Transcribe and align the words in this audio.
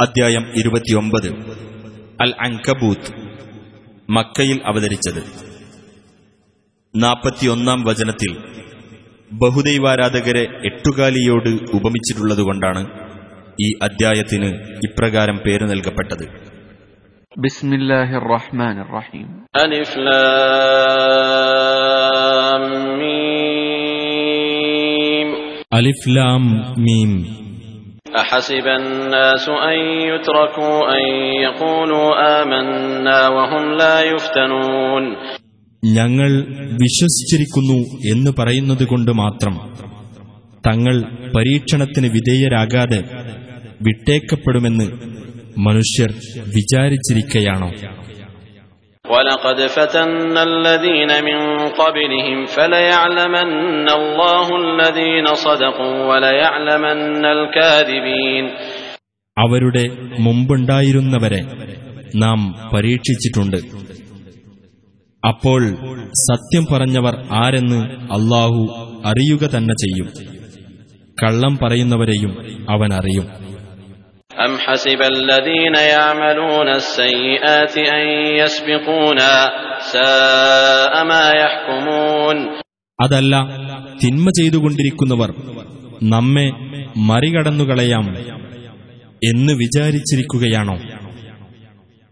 അധ്യായം 0.00 0.46
ഇരുപത്തിയൊമ്പത്. 0.54 1.28
അൽ 2.20 2.34
അങ്കബൂത്ത് 2.40 3.12
മക്കയിൽ 4.10 4.60
അവതരിച്ചത്. 4.64 5.22
നാൽപ്പത്തിയൊന്നാം 6.96 7.84
വചനത്തിൽ 7.84 8.36
ബഹുദൈവാരാധകരെ 9.32 10.42
എട്ടുകാലിയോട് 10.64 11.48
ഉപമിച്ചിട്ടുള്ളതുകൊണ്ടാണ് 11.48 12.86
ഈ 13.62 13.72
അദ്ധ്യായത്തിന് 13.82 14.54
ഇപ്രകാരം 14.86 15.36
പേര് 15.36 15.64
നൽകപ്പെട്ടത്. 15.64 16.28
ബിസ്മില്ലാഹിർ 17.38 18.28
റഹീം 18.28 18.88
ലാം 26.08 26.74
മീം. 26.82 27.45
أحسب 28.15 28.67
الناس 28.79 29.45
أن 29.63 29.77
يتركوا 30.05 30.79
أن 30.95 31.03
يقولوا 31.41 32.07
آمنا 32.41 33.19
وهم 33.29 33.63
لا 33.73 33.95
يفتنون 34.09 35.03
ഞങ്ങൾ 35.83 36.31
വിശ്വസിച്ചിരിക്കുന്നു 36.81 37.77
എന്ന് 38.11 38.31
പറയുന്നത് 38.31 38.83
കൊണ്ട് 38.83 39.11
മാത്രം 39.13 39.53
തങ്ങൾ 40.63 40.95
പരീക്ഷണത്തിന് 41.35 42.07
വിധേയരാകാതെ 42.07 42.99
വിട്ടേക്കപ്പെടുമെന്ന് 43.87 44.87
മനുഷ്യർ 45.59 46.11
വിചാരിച്ചിരിക്കയാണോ 46.55 47.69
ولقد 49.05 49.67
فتنا 49.67 50.43
الذين 50.43 51.11
من 51.23 51.39
قبلهم 51.71 52.45
فليعلمن 52.47 53.49
الله 53.91 54.47
الذين 54.57 55.25
صدقوا 55.37 55.95
وليعلمن 56.05 57.25
الكاذبين 57.27 58.45
അവരുടെ 59.37 59.83
മുമ്പുണ്ടായിരുന്നവരെ 60.17 61.41
നാം 62.15 62.39
പരീക്ഷിച്ചിട്ടുണ്ട് 62.73 63.59
അപ്പോൾ 65.23 65.61
സത്യം 66.27 66.65
പറഞ്ഞവർ 66.65 67.13
ആരെന്ന് 67.33 67.79
അള്ളാഹു 68.11 68.61
അറിയുക 69.05 69.43
തന്നെ 69.55 69.75
ചെയ്യും 69.75 70.07
കള്ളം 71.17 71.53
പറയുന്നവരെയും 71.57 72.31
അവൻ 72.69 72.93
അറിയും 72.93 73.25
أم 74.37 74.57
حسب 74.57 75.01
الذين 75.15 75.75
يعملون 75.87 76.67
السيئات 76.73 77.75
أن 77.89 78.03
يسبقونا 78.37 79.33
ساء 79.91 80.93
ما 81.05 81.25
يحكمون 81.35 82.37
അതല്ല 82.99 83.33
തിന്മ 84.01 84.27
ചെയ്തുകൊണ്ടിരിക്കുന്നവർ 84.37 85.29
നമ്മെ 86.11 86.47
മറികടന്നുകളയാം 87.09 88.05
എന്ന് 89.21 89.53
വിചാരിച്ചിരിക്കുകയാണോ 89.53 90.75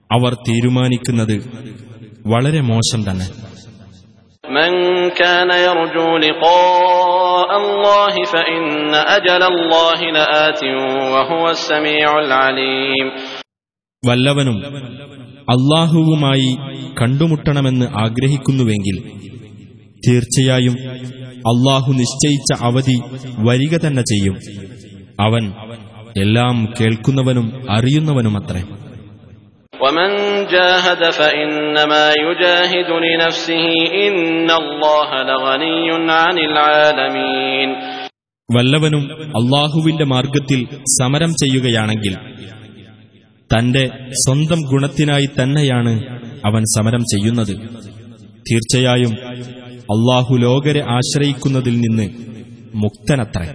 അവർ 0.10 0.34
തീരുമാനിക്കുന്നത് 0.48 1.36
വളരെ 2.26 2.62
മോശം 2.72 3.02
തന്നെ 3.04 3.28
من 4.50 4.72
كان 5.12 5.50
يرجو 5.60 6.18
لقاء 6.20 7.50
الله 7.58 8.14
فإن 8.26 8.62
أجل 9.10 9.42
الله 9.44 10.00
لآت 10.12 10.62
وهو 11.14 11.44
السميع 11.50 12.10
العليم 12.20 13.08
വല്ലവനും 14.04 14.58
അള്ളാഹുവുമായി 15.54 16.52
കണ്ടുമുട്ടണമെന്ന് 16.96 17.88
ആഗ്രഹിക്കുന്നുവെങ്കിൽ 18.04 18.96
തീർച്ചയായും 20.04 20.76
അള്ളാഹു 21.52 21.90
നിശ്ചയിച്ച 22.00 22.50
അവധി 22.62 22.96
വരിക 23.48 23.74
തന്നെ 23.78 24.04
ചെയ്യും 24.12 24.36
അവൻ 25.26 25.44
എല്ലാം 26.16 26.56
കേൾക്കുന്നവനും 26.78 27.48
അറിയുന്നവനുമത്രേ 27.76 28.62
ومن 29.84 30.10
جاهد 30.48 31.02
فإنما 31.12 32.06
يجاهد 32.22 32.90
لنفسه 33.06 33.66
إن 34.06 34.50
الله 34.54 35.10
لغني 35.24 35.88
عن 36.18 36.38
العالمين 36.48 37.70
വല്ലവനും 38.50 39.04
അള്ളാഹുവിന്റെ 39.40 40.06
മാർഗത്തിൽ 40.08 40.60
സമരം 40.94 41.32
ചെയ്യുകയാണെങ്കിൽ 41.42 42.14
തന്റെ 43.50 43.84
സ്വന്തം 44.24 44.60
ഗുണത്തിനായി 44.72 45.28
തന്നെയാണ് 45.36 45.94
അവൻ 46.44 46.64
സമരം 46.74 47.04
ചെയ്യുന്നത് 47.12 47.54
തീർച്ചയായും 48.46 49.14
അള്ളാഹു 49.90 50.34
ലോകരെ 50.46 50.82
ആശ്രയിക്കുന്നതിൽ 50.96 51.76
നിന്ന് 51.84 52.08
മുക്തനത്രേ 52.84 53.48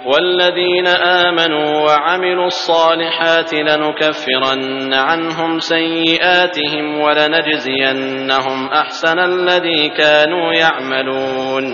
والذين 0.00 0.86
آمنوا 1.20 1.68
وعملوا 1.80 2.48
الصالحات 2.48 3.50
لنكفرن 3.62 4.60
عنهم 5.02 5.50
سيئاتهم 5.66 6.84
ولنجزينهم 6.98 8.58
أحسن 8.74 9.18
الذي 9.30 9.80
كانوا 9.92 10.46
يعملون 10.56 11.64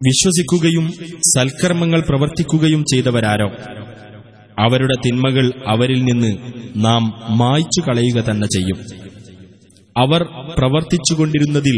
വിശ്വസിക്കുകയും 0.00 0.86
സൽക്കർമ്മങ്ങൾ 1.28 2.00
പ്രവർത്തിക്കുകയും 2.08 2.80
ചെയ്തവരാരോ 2.90 3.46
അവരുടെ 4.56 4.96
തിന്മകൾ 5.04 5.44
അവരിൽ 5.72 6.00
നിന്ന് 6.08 6.30
നാം 6.84 7.02
മായ്ച്ചു 7.40 7.80
കളയുക 7.86 8.18
തന്നെ 8.26 8.48
ചെയ്യും 8.54 8.78
അവർ 9.96 10.20
പ്രവർത്തിച്ചുകൊണ്ടിരുന്നതിൽ 10.58 11.76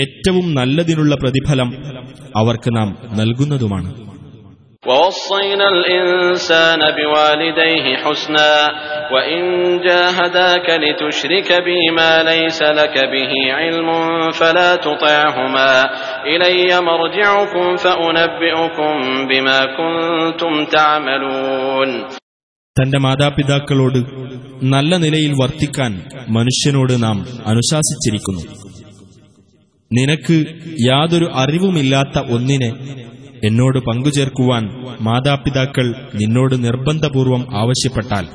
ഏറ്റവും 0.00 0.46
നല്ലതിനുള്ള 0.58 1.14
പ്രതിഫലം 1.22 1.68
അവർക്ക് 2.42 2.72
നാം 2.78 2.88
നൽകുന്നതുമാണ് 3.20 3.90
ووصينا 4.86 5.66
الإنسان 5.68 6.80
بوالديه 6.90 7.96
حسنا 7.96 8.52
وإن 9.12 9.40
جاهداك 9.80 10.66
لتشرك 10.82 11.48
بي 11.62 11.90
ما 11.90 12.22
ليس 12.22 12.60
لك 12.62 12.94
به 13.06 13.32
علم 13.52 13.88
فلا 14.30 14.76
تطعهما 14.78 15.72
إلي 16.24 16.80
مرجعكم 16.80 17.76
فأنبئكم 17.76 18.94
بما 19.28 19.58
كنتم 19.78 20.52
تعملون 20.66 21.90
തന്റെ 22.76 22.98
മാതാപിതാക്കളോട് 23.04 23.98
നല്ല 24.72 24.92
നിലയിൽ 25.04 25.32
വർത്തിക്കാൻ 25.40 25.92
മനുഷ്യനോട് 26.36 26.92
നാം 27.04 27.16
അനുശാസിച്ചിരിക്കുന്നു 27.50 28.42
നിനക്ക് 29.90 30.36
യാതൊരു 30.88 31.28
അറിവുമില്ലാത്ത 31.42 32.18
ഒന്നിനെ 32.36 32.70
എന്നോട് 33.44 33.78
പങ്കുചേർക്കുവാൻ 33.88 34.64
മാതാപിതാക്കൾ 35.00 35.86
നിന്നോട് 36.14 36.54
നിർബന്ധപൂർവം 36.64 37.42
ആവശ്യപ്പെട്ടാൽ 37.54 38.26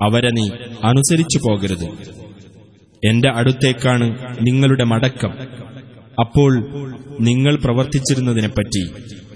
അവരെ 0.00 0.30
നീ 0.30 0.46
അനുസരിച്ചു 0.84 1.38
പോകരുത് 1.38 1.86
എന്റെ 3.02 3.30
അടുത്തേക്കാണ് 3.32 4.06
നിങ്ങളുടെ 4.40 4.84
മടക്കം 4.92 5.32
അപ്പോൾ 6.18 6.52
നിങ്ങൾ 7.20 7.54
പ്രവർത്തിച്ചിരുന്നതിനെപ്പറ്റി 7.64 8.84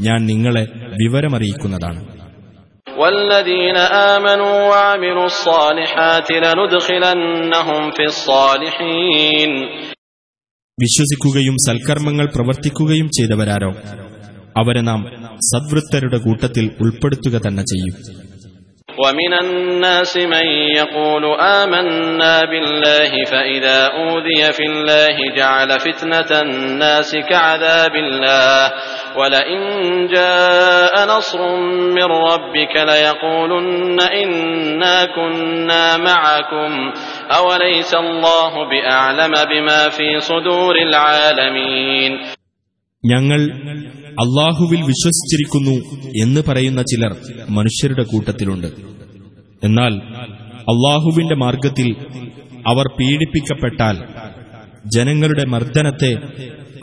ഞാൻ 0.00 0.20
നിങ്ങളെ 0.32 0.64
വിവരമറിയിക്കുന്നതാണ് 1.00 2.02
والذين 3.00 3.78
آمنوا 4.10 4.56
وعملوا 4.70 5.28
الصالحات 5.30 6.28
لندخلنهم 6.44 7.82
في 7.90 8.04
الصالحين 8.10 9.50
വിശ്വസിക്കുകയും 10.78 11.56
സൽക്കർമ്മങ്ങൾ 11.66 12.26
പ്രവർത്തിക്കുകയും 12.28 13.08
ചെയ്തവരാരോ 13.08 13.70
അവരെ 14.60 14.82
നാം 14.90 15.00
സദ്വൃത്തരുടെ 15.50 16.18
കൂട്ടത്തിൽ 16.26 16.68
ഉൾപ്പെടുത്തുക 16.84 17.36
തന്നെ 17.46 17.64
ചെയ്യും 17.72 17.96
ومن 18.98 19.32
الناس 19.34 20.16
من 20.16 20.46
يقول 20.76 21.24
آمنا 21.56 22.40
بالله 22.42 23.24
فإذا 23.24 23.86
أوذي 23.86 24.52
في 24.52 24.62
الله 24.62 25.16
جعل 25.36 25.70
فتنة 25.80 26.30
الناس 26.40 27.10
كعذاب 27.30 27.94
الله 27.96 28.72
ولئن 29.16 29.60
جاء 30.08 30.94
نصر 31.08 31.40
من 31.96 32.08
ربك 32.30 32.74
ليقولن 32.76 33.98
إنا 34.22 35.04
كنا 35.06 35.96
معكم 35.98 36.72
أوليس 37.36 37.92
الله 37.96 38.52
بأعلم 38.70 39.34
بما 39.50 39.88
في 39.88 40.20
صدور 40.20 40.74
العالمين 40.78 42.12
ഞങ്ങൾ 43.05 43.41
അള്ളാഹുവിൽ 44.23 44.81
വിശ്വസിച്ചിരിക്കുന്നു 44.81 45.75
എന്ന് 46.23 46.41
പറയുന്ന 46.47 46.81
ചിലർ 46.81 47.15
മനുഷ്യരുടെ 47.49 48.03
കൂട്ടത്തിലുണ്ട്. 48.03 48.67
എന്നാൽ 49.63 49.93
അള്ളാഹുവിന്റെ 50.73 51.35
മാർഗത്തിൽ 51.35 51.95
അവർ 52.67 52.85
പീഡിപ്പിക്കപ്പെട്ടാൽ 52.99 53.97
ജനങ്ങളുടെ 54.95 55.45
മർദ്ദനത്തെ 55.45 56.13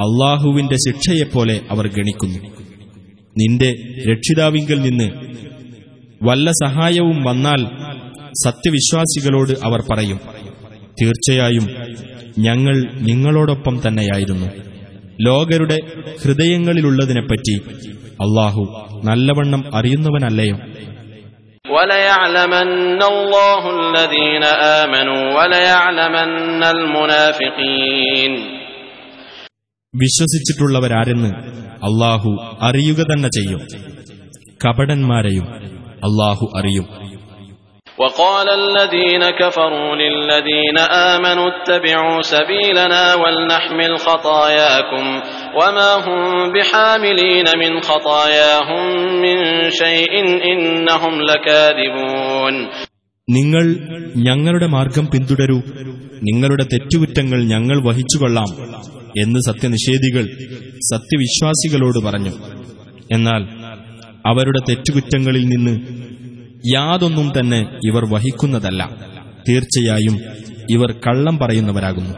അള്ളാഹുവിന്റെ 0.06 0.74
ശിക്ഷയെപ്പോലെ 0.74 1.60
അവർ 1.70 1.86
ഗണിക്കുന്നു. 1.88 2.38
നിന്റെ 3.36 3.70
രക്ഷിതാവിങ്കിൽ 4.12 4.80
നിന്ന് 4.80 5.10
വല്ല 6.22 6.50
സഹായവും 6.50 7.24
വന്നാൽ 7.24 7.60
സത്യവിശ്വാസികളോട് 8.44 9.52
അവർ 9.62 9.80
പറയും 9.90 10.20
തീർച്ചയായും 11.02 11.66
ഞങ്ങൾ 12.38 12.76
നിങ്ങളോടൊപ്പം 13.00 13.80
തന്നെയായിരുന്നു. 13.86 14.67
ലോകരുടെ 15.20 15.78
ഹൃദയങ്ങളിലുള്ളതിനെപ്പറ്റി 16.24 17.60
അള്ളാഹു 18.10 18.88
നല്ലവണ്ണം 19.04 19.76
അറിയുന്നവനല്ലയോ? 19.76 20.56
വിശ്വസിച്ചിട്ടുള്ളവരാരെന്ന് 29.94 31.28
അള്ളാഹു 31.84 32.58
അറിയുക 32.60 32.96
തന്നെ 32.96 33.28
ചെയ്യും. 33.28 33.60
കപടന്മാരെയും 34.66 35.44
അള്ളാഹു 35.90 36.52
അറിയും. 36.56 37.17
وقال 37.97 38.47
الذين 38.51 39.23
كفروا 39.31 39.95
للذين 39.95 40.77
آمنوا 41.11 41.47
اتبعوا 41.49 42.21
سبيلنا 42.23 43.03
ولنحمل 43.15 43.91
خطاياكم 43.99 45.05
وما 45.59 45.91
هم 46.05 46.21
بحاملين 46.53 47.47
من 47.59 47.71
خطاياهم 47.81 48.83
من 49.23 49.37
شيء 49.73 50.11
إنهم 50.51 51.13
لكاذبون 51.21 52.55
നിങ്ങൾ 53.27 53.65
ഞങ്ങളുടെ 54.27 54.67
മാർഗം 54.67 55.05
പിന്തുടരൂ 55.11 55.59
നിങ്ങളുടെ 56.21 56.65
തെറ്റുകുറ്റങ്ങൾ 56.73 57.39
ഞങ്ങൾ 57.53 57.77
വഹിച്ചുകൊള്ളാം 57.87 58.49
എന്ന് 59.23 59.39
സത്യനിഷേധികൾ 59.39 60.25
സത്യവിശ്വാസികളോട് 60.91 61.99
പറഞ്ഞു 62.07 62.33
എന്നാൽ 63.15 63.41
അവരുടെ 64.31 64.61
തെറ്റുകുറ്റങ്ങളിൽ 64.69 65.45
നിന്ന് 65.47 65.73
യാതൊന്നും 66.66 67.32
തന്നെ 67.40 67.66
ഇവർ 67.86 68.04
വഹിക്കുന്നതല്ല. 68.14 68.90
തീർച്ചയായും 69.48 70.16
ഇവർ 70.70 70.92
കള്ളം 70.92 71.38
പറയുന്നവരാകുന്നു. 71.38 72.14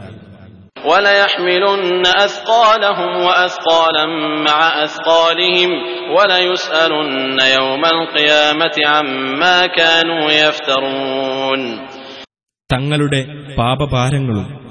തങ്ങളുടെ 12.73 13.25
പാപഭാരങ്ങളും 13.57 14.61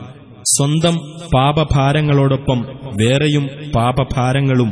സ്വന്തം 0.56 0.96
പാപഭാരങ്ങളോടൊപ്പം 1.34 2.60
വേറെയും 3.02 3.70
പാപഭാരങ്ങളും 3.76 4.70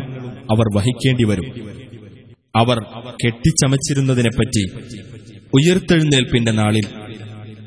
അവർ 0.50 0.76
വഹിക്കേണ്ടി 0.76 1.24
വരും 1.24 1.77
അവർ 2.55 2.77
കെട്ടിച്ചമച്ചിരുന്നതിനെപ്പറ്റി 3.23 4.63
ഉയർത്തെഴുന്നേൽപ്പിന്റെ 5.53 6.53
നാളിൽ 6.53 6.87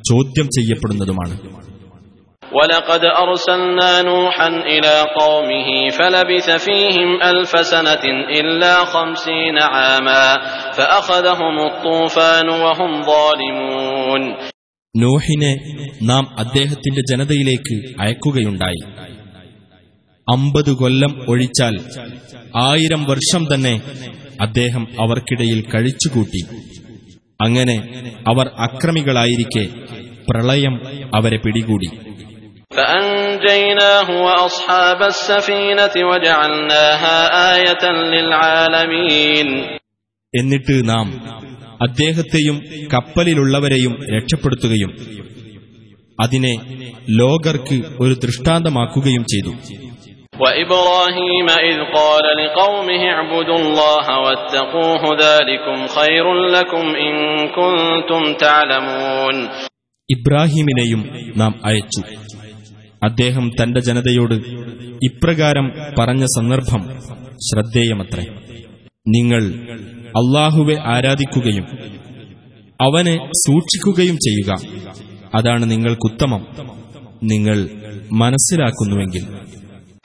ചോദ്യം 0.04 0.48
ചെയ്യപ്പെടുന്നതുമാണ് 0.56 1.36
ولقد 2.42 3.02
أرسلنا 3.16 4.02
نوحا 4.04 4.48
إلى 4.66 4.94
قومه 5.14 5.68
فلبث 5.90 6.48
فيهم 6.58 7.10
ألف 7.22 7.52
سنة 7.66 8.04
إلا 8.32 8.84
خمسين 8.86 9.56
عاما 9.66 10.24
فأخذهم 10.72 11.56
الطوفان 11.60 12.48
وهم 12.64 12.90
ظالمون 13.04 14.22
നോഹിനെ 14.94 15.52
നാം 16.02 16.24
അദ്ദേഹത്തിന്റെ 16.42 17.02
ജനതയിലേക്ക് 17.10 17.74
അയക്കുകയുണ്ടായി 18.00 18.80
അമ്പത് 20.29 20.71
കൊല്ലം 20.71 21.25
ഒഴിച്ചാൽ 21.29 21.79
ആയിരം 22.55 23.03
വർഷം 23.03 23.47
തന്നെ 23.53 23.81
അദ്ദേഹം 24.41 24.87
അവർക്കിടയിൽ 24.99 25.61
കഴിച്ചുകൂട്ടി. 25.61 26.45
അങ്ങനെ 27.41 28.05
അവർ 28.27 28.51
അക്രമികളായിരിക്കെ 28.59 29.67
പ്രളയം 30.29 30.81
അവരെ 31.15 31.37
പിടികൂടി. 31.37 31.89
എന്നിട്ട് 40.35 40.89
നാം 40.89 41.07
അദ്ദേഹത്തെയും 41.81 42.61
കപ്പലിലുള്ളവരെയും 42.93 43.93
രക്ഷപ്പെടുത്തുകയും 44.17 44.91
അതിനെ 46.21 46.55
ലോകർക്ക് 47.09 47.81
ഒരു 47.99 48.13
ദൃഷ്ടാന്തമാക്കുകയും 48.13 49.23
ചെയ്തു. 49.23 49.55
وإبراهيم 50.40 51.46
إذ 51.62 51.76
قال 51.90 52.24
لقومه 52.36 53.02
اعبدوا 53.10 53.58
الله 53.58 54.06
واتقوه 54.20 55.02
ذلكم 55.18 55.76
خير 55.88 56.24
لكم 56.48 56.84
إن 56.98 57.14
كنتم 57.50 58.22
تعلمون 58.38 59.36
ഇബ്രാഹിമിനെയും 60.08 61.00
നാം 61.40 61.52
അയച്ചു 61.68 62.02
അദ്ദേഹം 63.02 63.46
തന്റെ 63.58 63.80
ജനതയോട് 63.86 64.34
ഇപ്രകാരം 65.00 65.66
പറഞ്ഞ 65.98 66.24
സന്ദർഭം 66.36 66.82
ശ്രദ്ധേയമത്രേ 67.40 68.24
നിങ്ങൾ 69.06 69.42
അള്ളാഹുവെ 70.20 70.76
ആരാധിക്കുകയും 70.94 71.66
അവനെ 72.80 73.16
സൂക്ഷിക്കുകയും 73.42 74.16
ചെയ്യുക 74.26 74.50
അതാണ് 75.38 75.64
നിങ്ങൾക്കുത്തമം 75.72 76.42
നിങ്ങൾ 77.32 77.58
മനസ്സിലാക്കുന്നുവെങ്കിൽ 78.22 79.24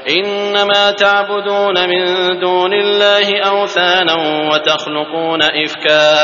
إنما 0.10 0.92
تعبدون 0.92 1.90
من 1.90 2.04
دون 2.40 2.74
الله 2.74 3.28
أوثانا 3.42 4.16
وتخلقون 4.54 5.42
إفكا 5.42 6.24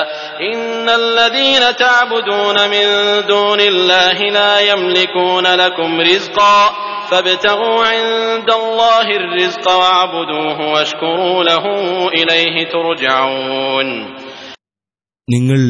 إن 0.54 0.90
الذين 0.90 1.76
تعبدون 1.80 2.58
من 2.70 2.86
دون 3.28 3.60
الله 3.60 4.14
لا 4.14 4.60
يملكون 4.62 5.48
لكم 5.56 6.02
رزقا 6.02 6.70
فابتغوا 7.12 7.86
عند 7.86 8.50
الله 8.52 9.08
الرزق 9.12 9.72
واعبدوه 9.72 10.74
واشكروا 10.74 11.44
له 11.44 11.66
إليه 12.10 12.56
ترجعون 12.66 13.90
നിങ്ങൾ 15.28 15.62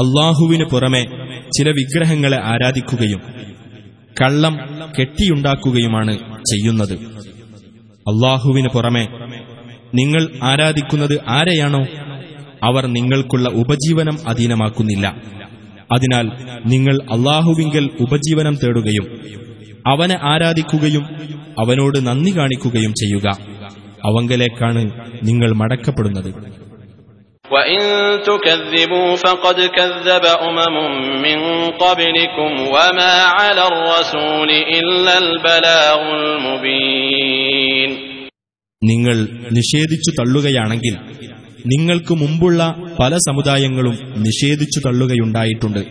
അള്ളാഹുവിന് 0.00 0.64
പുറമെ 0.64 1.00
ചില 1.56 1.68
വിഗ്രഹങ്ങളെ 1.70 2.38
ആരാധിക്കുകയും 2.42 3.22
കള്ളം 4.20 4.54
കെട്ടിയുണ്ടാക്കുകയുമാണ് 4.98 6.14
ചെയ്യുന്നത് 6.50 6.94
അള്ളാഹുവിന് 8.09 8.67
പുറമെ 8.67 9.07
നിങ്ങൾ 9.95 10.29
ആരാധിക്കുന്നത് 10.43 11.19
ആരെയാണോ 11.27 11.81
അവർ 12.63 12.85
നിങ്ങൾക്കുള്ള 12.85 13.49
ഉപജീവനം 13.49 14.17
അധീനമാക്കുന്നില്ല. 14.27 15.07
അതിനാൽ 15.93 16.25
നിങ്ങൾ 16.65 16.95
അള്ളാഹുവിങ്കൽ 17.11 17.89
ഉപജീവനം 17.99 18.55
തേടുകയും 18.55 19.05
അവനെ 19.87 20.17
ആരാധിക്കുകയും 20.23 21.05
അവനോട് 21.59 22.07
നന്ദി 22.07 22.37
കാണിക്കുകയും 22.37 22.93
ചെയ്യുക. 22.93 23.27
അവങ്കലേക്കാണ് 24.05 24.91
നിങ്ങൾ 25.23 25.53
മടക്കപ്പെടുന്നത്. 25.53 26.31
وإن 27.48 27.80
تكذبوا 28.22 29.16
فقد 29.16 29.60
كذب 29.70 30.24
أمم 30.40 30.76
من 31.22 31.38
قبلكم 31.74 32.50
وما 32.68 33.14
على 33.36 33.64
الرسول 33.66 34.50
إلا 34.78 35.14
البلاغ 35.18 36.00
المبين 36.14 37.90
നിങ്ങൾ 38.82 39.16
നിഷേധിച്ചു 39.50 40.10
തള്ളുകയാണെങ്കിൽ 40.20 40.94
നിങ്ങൾക്ക് 41.64 42.14
മുമ്പുള്ള 42.14 42.60
പല 43.00 43.12
സമുദായങ്ങളും 43.28 43.94
നിഷേധിച്ചു 44.22 44.80
തള്ളുകയുണ്ടായിട്ടുണ്ട് 44.86 45.82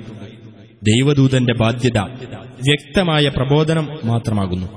ദൈവദൂതന്റെ 0.81 1.53
ബാധ്യത 1.53 1.99
വ്യക്തമായ 2.61 3.27
പ്രബോധനം 3.29 3.85
മാത്രമാകുന്നു 4.03 4.67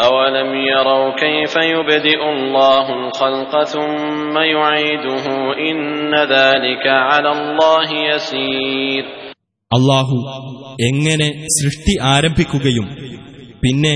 أولم 0.00 0.54
يروا 0.66 1.16
كيف 1.16 1.54
يبدئ 1.56 2.20
الله 2.28 2.86
الخلق 3.00 3.52
ثم 3.64 4.34
يعيده 4.54 5.24
إن 5.60 5.80
ذلك 6.14 6.84
على 6.86 7.30
الله 7.32 7.88
يسير 8.08 9.04
അള്ളാഹു 9.70 10.16
എങ്ങനെ 10.86 11.28
സൃഷ്ടി 11.56 11.94
ആരംഭിക്കുകയും 12.08 12.86
പിന്നെ 13.62 13.92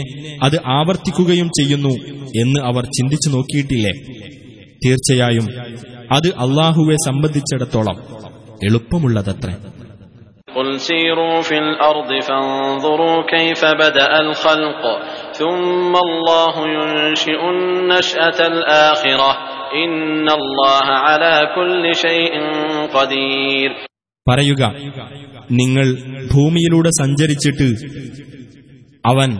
അത് 0.47 0.57
ആവർത്തിക്കുകയും 0.77 1.49
ചെയ്യുന്നു 1.59 1.93
എന്ന് 2.41 2.61
അവർ 2.71 2.85
ചിന്തിച്ചു 2.97 3.29
നോക്കിയിട്ടില്ലേ 3.35 3.93
തീർച്ചയായും 4.83 5.47
അത് 6.17 6.29
അള്ളാഹുവെ 6.45 6.97
സംബന്ധിച്ചിടത്തോളം 7.09 7.99
എളുപ്പമുള്ളതത്രേ 8.69 9.55
قل 10.57 10.69
سيروا 10.83 11.39
في 11.43 11.57
الأرض 11.59 12.11
فانظروا 12.21 13.19
كيف 13.27 13.63
بدأ 13.77 14.11
الخلق 14.21 14.83
ثم 15.41 15.93
الله 15.99 16.55
ينشئ 16.71 17.41
النشأة 17.51 18.39
الآخرة 18.47 19.31
إن 19.79 20.27
الله 20.31 20.87
على 21.07 21.35
كل 21.57 21.85
شيء 21.97 22.35
قدير 22.95 23.71
പറയുക 24.27 24.63
നിങ്ങൾ 25.61 25.87
ഭൂമിയിലൂടെ 26.31 26.91
സഞ്ചരിച്ചിട്ട് 26.97 27.69
അവൻ 29.05 29.31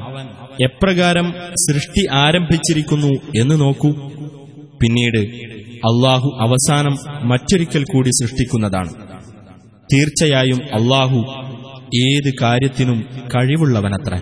എപ്രകാരം 0.61 1.27
സൃഷ്ടി 1.65 2.03
ആരംഭിച്ചിരിക്കുന്നു 2.21 3.11
എന്ന് 3.41 3.57
നോക്കൂ 3.63 3.91
പിന്നീട് 4.81 5.21
അള്ളാഹു 5.83 6.29
അവസാനം 6.45 6.95
മറ്റൊരിക്കൽ 7.31 7.83
കൂടി 7.89 8.11
സൃഷ്ടിക്കുന്നതാണ് 8.21 8.93
തീർച്ചയായും 9.91 10.61
അള്ളാഹു 10.79 11.19
ഏത് 12.05 12.31
കാര്യത്തിനും 12.41 12.99
കഴിവുള്ളവനത്ര 13.33 14.15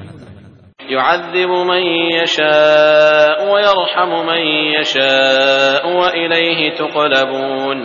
يعذب 0.88 1.50
من 1.64 1.82
يشاء 2.18 3.37
ويرحم 3.52 4.11
من 4.30 4.42
يشاء 4.75 5.82
وإليه 6.00 6.61
تقلبون 6.75 7.78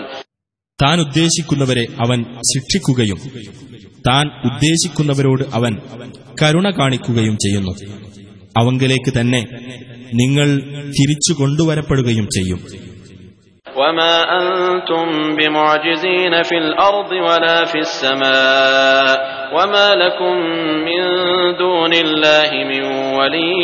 താൻ 0.79 0.97
ഉദ്ദേശിക്കുന്നവരെ 0.99 1.83
അവൻ 2.03 2.19
ശിക്ഷിക്കുകയും 2.51 3.19
താൻ 4.05 4.25
ഉദ്ദേശിക്കുന്നവരോട് 4.49 5.43
അവൻ 5.57 5.73
കരുണ 6.41 6.67
കാണിക്കുകയും 6.77 7.35
ചെയ്യുന്നു 7.43 7.73
അവങ്കലേക്ക് 8.59 9.11
തന്നെ 9.13 9.41
നിങ്ങൾ 10.13 10.47
തിരിച്ചു 10.97 11.33
കൊണ്ടുവരപ്പെടുകയും 11.39 12.27
ചെയ്യും 12.35 12.59
وما 13.75 14.13
أنتم 14.33 15.07
بمعجزين 15.37 16.43
في 16.43 16.57
الأرض 16.57 17.11
ولا 17.11 17.65
في 17.65 17.79
السماء 17.79 19.17
وما 19.55 19.87
لكم 19.95 20.33
من 20.87 21.01
دون 21.57 21.93
الله 21.95 22.49
من 22.63 22.83
ولي 23.13 23.61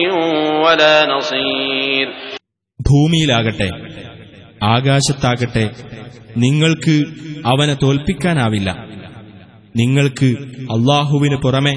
ولا 0.65 0.95
نصير 1.07 2.07
ഭൂമിയിലാകട്ടെ 2.79 3.69
ആകാശത്താകട്ടെ 4.69 5.65
നിങ്ങൾക്ക് 6.35 6.95
അവനെ 7.51 7.75
തോൽപ്പിക്കാനാവില്ല 7.83 8.69
നിങ്ങൾക്ക് 9.75 10.29
അള്ളാഹുവിന് 10.75 11.37
പുറമെ 11.43 11.73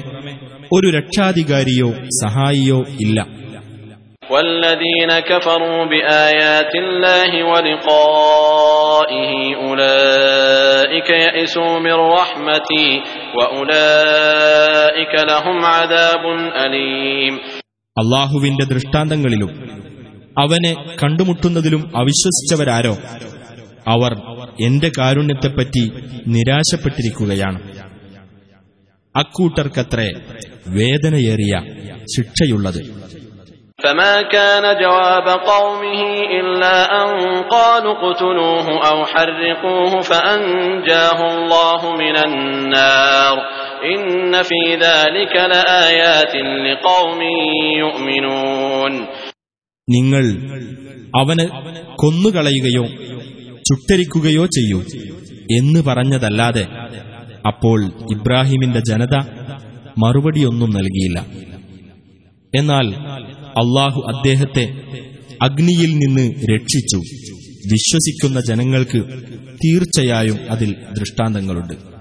ഒരു 0.71 0.87
രക്ഷാധികാരിയോ 0.97 1.89
സഹായിയോ 2.21 2.79
ഇല്ല 3.05 3.19
والذين 4.23 5.19
كفروا 5.21 5.85
بآيات 5.85 6.73
الله 6.77 7.31
ولقائه 7.43 9.31
أولئك 9.59 11.09
يئسوا 11.25 11.79
من 11.79 11.97
رحمتي 12.11 12.89
وأولئك 13.37 15.13
لهم 15.23 15.57
عذاب 15.67 16.23
أليم 16.57 17.35
അള്ളാഹുവിന്റെ 17.97 18.65
ദൃഷ്ടാന്തങ്ങളിലും 18.65 19.49
അവനെ 20.37 20.71
കണ്ടുമുട്ടുന്നതിലും 21.01 21.81
അവിശ്വസിച്ചവരാരോ 21.99 22.93
അവർ 23.87 24.11
എന്റെ 24.59 24.89
കാരുണ്യത്തെപ്പറ്റി 24.97 25.83
നിരാശപ്പെട്ടിരിക്കുകയാണ് 26.35 27.59
അക്കൂട്ടർക്കത്രേ 29.15 30.07
വേദനയേറിയ 30.77 31.53
ശിക്ഷയുള്ളത് 32.13 32.81
فما 33.83 34.21
كان 34.23 34.63
جواب 34.77 35.27
قومه 35.45 36.01
إلا 36.39 36.75
أن 36.95 37.09
قالوا 37.45 37.93
اقتلوه 37.93 38.67
أو 38.89 39.05
حرقوه 39.05 40.01
فأنجاه 40.01 41.19
الله 41.29 41.81
من 41.95 42.15
النار 42.17 43.37
إن 43.85 44.43
في 44.43 44.61
ذلك 44.77 45.33
لآيات 45.47 46.33
لقوم 46.65 47.19
يؤمنون 47.83 48.93
നിങ്ങൾ 49.87 50.25
അവന് 51.13 51.45
കൊന്നുകളയുകയോ 51.95 52.83
ചുട്ടരിക്കുകയോ 53.65 54.43
ചെയ്യൂ 54.55 54.79
എന്ന് 55.49 55.79
പറഞ്ഞതല്ലാതെ 55.87 56.63
അപ്പോൾ 57.47 57.79
ഇബ്രാഹിമിന്റെ 58.15 58.81
ജനത 58.89 59.15
മറുപടിയൊന്നും 59.97 60.69
നൽകിയില്ല 60.69 61.19
എന്നാൽ 62.53 62.85
അള്ളാഹു 63.56 64.00
അദ്ദേഹത്തെ 64.16 64.64
അഗ്നിയിൽ 65.42 65.90
നിന്ന് 65.94 66.34
രക്ഷിച്ചു. 66.54 66.96
വിശ്വസിക്കുന്ന 67.72 68.40
ജനങ്ങൾക്ക് 68.40 69.00
തീർച്ചയായും 69.64 70.38
അതിൽ 70.50 70.76
ദൃഷ്ടാന്തങ്ങളുണ്ട്. 70.98 71.93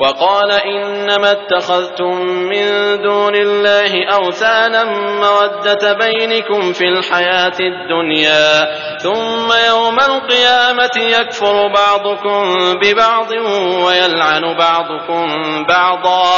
وقال 0.00 0.50
إنما 0.50 1.30
اتخذتم 1.32 2.14
من 2.52 2.66
دون 3.02 3.34
الله 3.36 3.92
أوثانا 4.12 4.84
مودة 5.24 5.84
بينكم 5.94 6.72
في 6.72 6.84
الحياة 6.84 7.58
الدنيا 7.62 8.64
ثم 8.96 9.48
يوم 9.68 9.98
القيامة 10.00 10.94
يكفر 11.16 11.56
بعضكم 11.72 12.42
ببعض 12.82 13.30
ويلعن 13.84 14.42
بعضكم 14.58 15.24
بعضا 15.68 16.30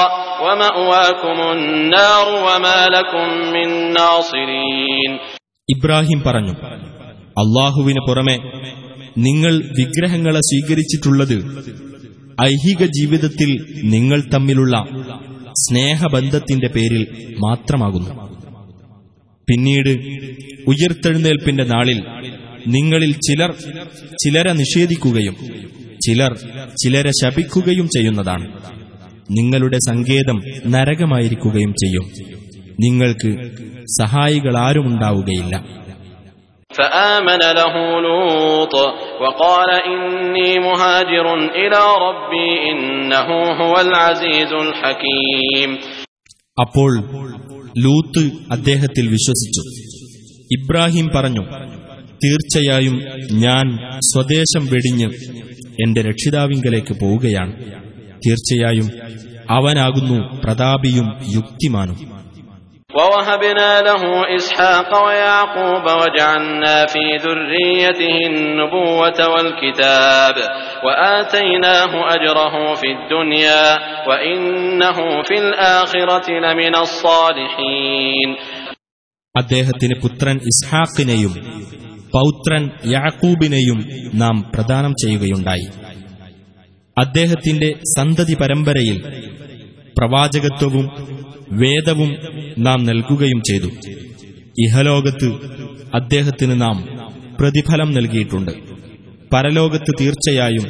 ومأواكم 0.43 1.38
النار 1.53 2.27
وما 2.47 2.81
لكم 2.88 3.27
من 3.53 3.69
ناصرين 3.93 5.12
ഇബ്രാഹിം 5.69 6.21
പറഞ്ഞു 6.27 6.55
അള്ളാഹുവിന് 7.37 8.00
പുറമെ 8.07 8.37
നിങ്ങൾ 9.27 9.55
വിഗ്രഹങ്ങളെ 9.79 10.41
സ്വീകരിച്ചിട്ടുള്ളത് 10.41 11.37
ഐഹിക 12.42 12.86
ജീവിതത്തിൽ 12.86 13.66
നിങ്ങൾ 13.84 14.24
തമ്മിലുള്ള 14.34 14.86
സ്നേഹബന്ധത്തിന്റെ 15.50 16.68
പേരിൽ 16.68 17.08
മാത്രമാകുന്നു. 17.40 18.10
പിന്നീട് 19.50 19.90
ഉയർത്തെഴുന്നേൽപ്പിന്റെ 20.68 21.63
നാളിൽ 21.63 22.02
നിങ്ങളിൽ 22.68 23.12
ചിലർ 23.12 23.52
ചിലരെ 24.24 24.54
നിഷേധിക്കുകയും 24.54 25.36
ചിലർ 26.08 26.38
ചിലരെ 26.84 27.10
ശപിക്കുകയും 27.10 27.86
ചെയ്യുന്നതാണ്. 27.86 28.48
നിങ്ങളുടെ 29.32 29.78
സങ്കേതം 29.78 30.42
നരകമായിരിക്കുകയും 30.68 31.72
ചെയ്യും. 31.72 32.12
നിങ്ങൾക്ക് 32.80 33.52
സഹായികളാരുമുണ്ടാവുകയില്ല 34.02 35.83
فآمن 36.73 37.38
له 37.53 37.75
لوط 38.00 38.75
وقال 39.23 39.71
إني 39.88 40.59
مهاجر 40.61 41.27
إلى 41.55 41.83
ربي 42.07 42.50
إنه 42.71 43.29
هو 43.61 43.75
العزيز 43.81 44.50
الحكيم 44.65 45.71
അപ്പോൾ 46.57 46.93
ലൂത്ത് 47.85 48.23
അദ്ദേഹത്തിൽ 48.55 49.07
വിശ്വസിച്ചു 49.15 49.62
ഇബ്രാഹിം 50.57 51.07
പറഞ്ഞു 51.17 51.45
തീർച്ചയായും 52.23 52.97
ഞാൻ 53.45 53.67
സ്വദേശം 54.09 54.65
വെടിഞ്ഞ് 54.73 55.09
എന്റെ 55.83 56.00
രക്ഷിതാവിങ്കലേക്ക് 56.09 56.95
പോവുകയാണ് 57.03 57.53
തീർച്ചയായും 58.25 58.88
അവനാകുന്നു 59.57 60.19
പ്രതാപിയും 60.45 61.07
യുക്തിമാനും 61.37 61.99
ووهبنا 62.93 63.71
له 63.83 64.03
إسحاق 64.37 64.91
ويعقوب 65.07 65.85
وجعلنا 66.00 66.87
في 66.87 67.05
ذريته 67.25 68.17
النبوة 68.27 69.19
والكتاب 69.29 70.35
وآتيناه 70.85 71.93
أجره 72.15 72.55
في 72.75 72.88
الدنيا 72.88 73.65
وإنه 74.09 74.99
في 75.23 75.37
الآخرة 75.38 76.27
لمن 76.45 76.75
الصالحين 76.77 78.29
അദ്ദേഹത്തിന് 79.35 79.97
പുത്രൻ 80.05 80.37
ഇസ്ഹാക്കിനെയും 80.50 81.35
പൗത്രൻ 82.12 82.62
യാക്കൂബിനെയും 82.95 83.81
നാം 84.15 84.37
പ്രദാനം 84.55 84.93
ചെയ്യുകയുണ്ടായി 85.03 85.67
അദ്ദേഹത്തിന്റെ 86.97 87.69
സന്തതി 87.97 88.35
പരമ്പരയിൽ 88.35 88.99
പ്രവാചകത്വവും 89.99 90.87
വേദവും 91.61 92.11
നാം 92.67 92.81
നൽകുകയും 92.88 93.41
ചെയ്തു 93.49 93.71
ഇഹലോകത്ത് 94.59 95.29
അദ്ദേഹത്തിന് 95.95 96.57
നാം 96.61 96.77
പ്രതിഫലം 97.41 97.91
നൽകിയിട്ടുണ്ട് 97.95 98.53
പരലോകത്ത് 99.33 99.93
തീർച്ചയായും 100.00 100.67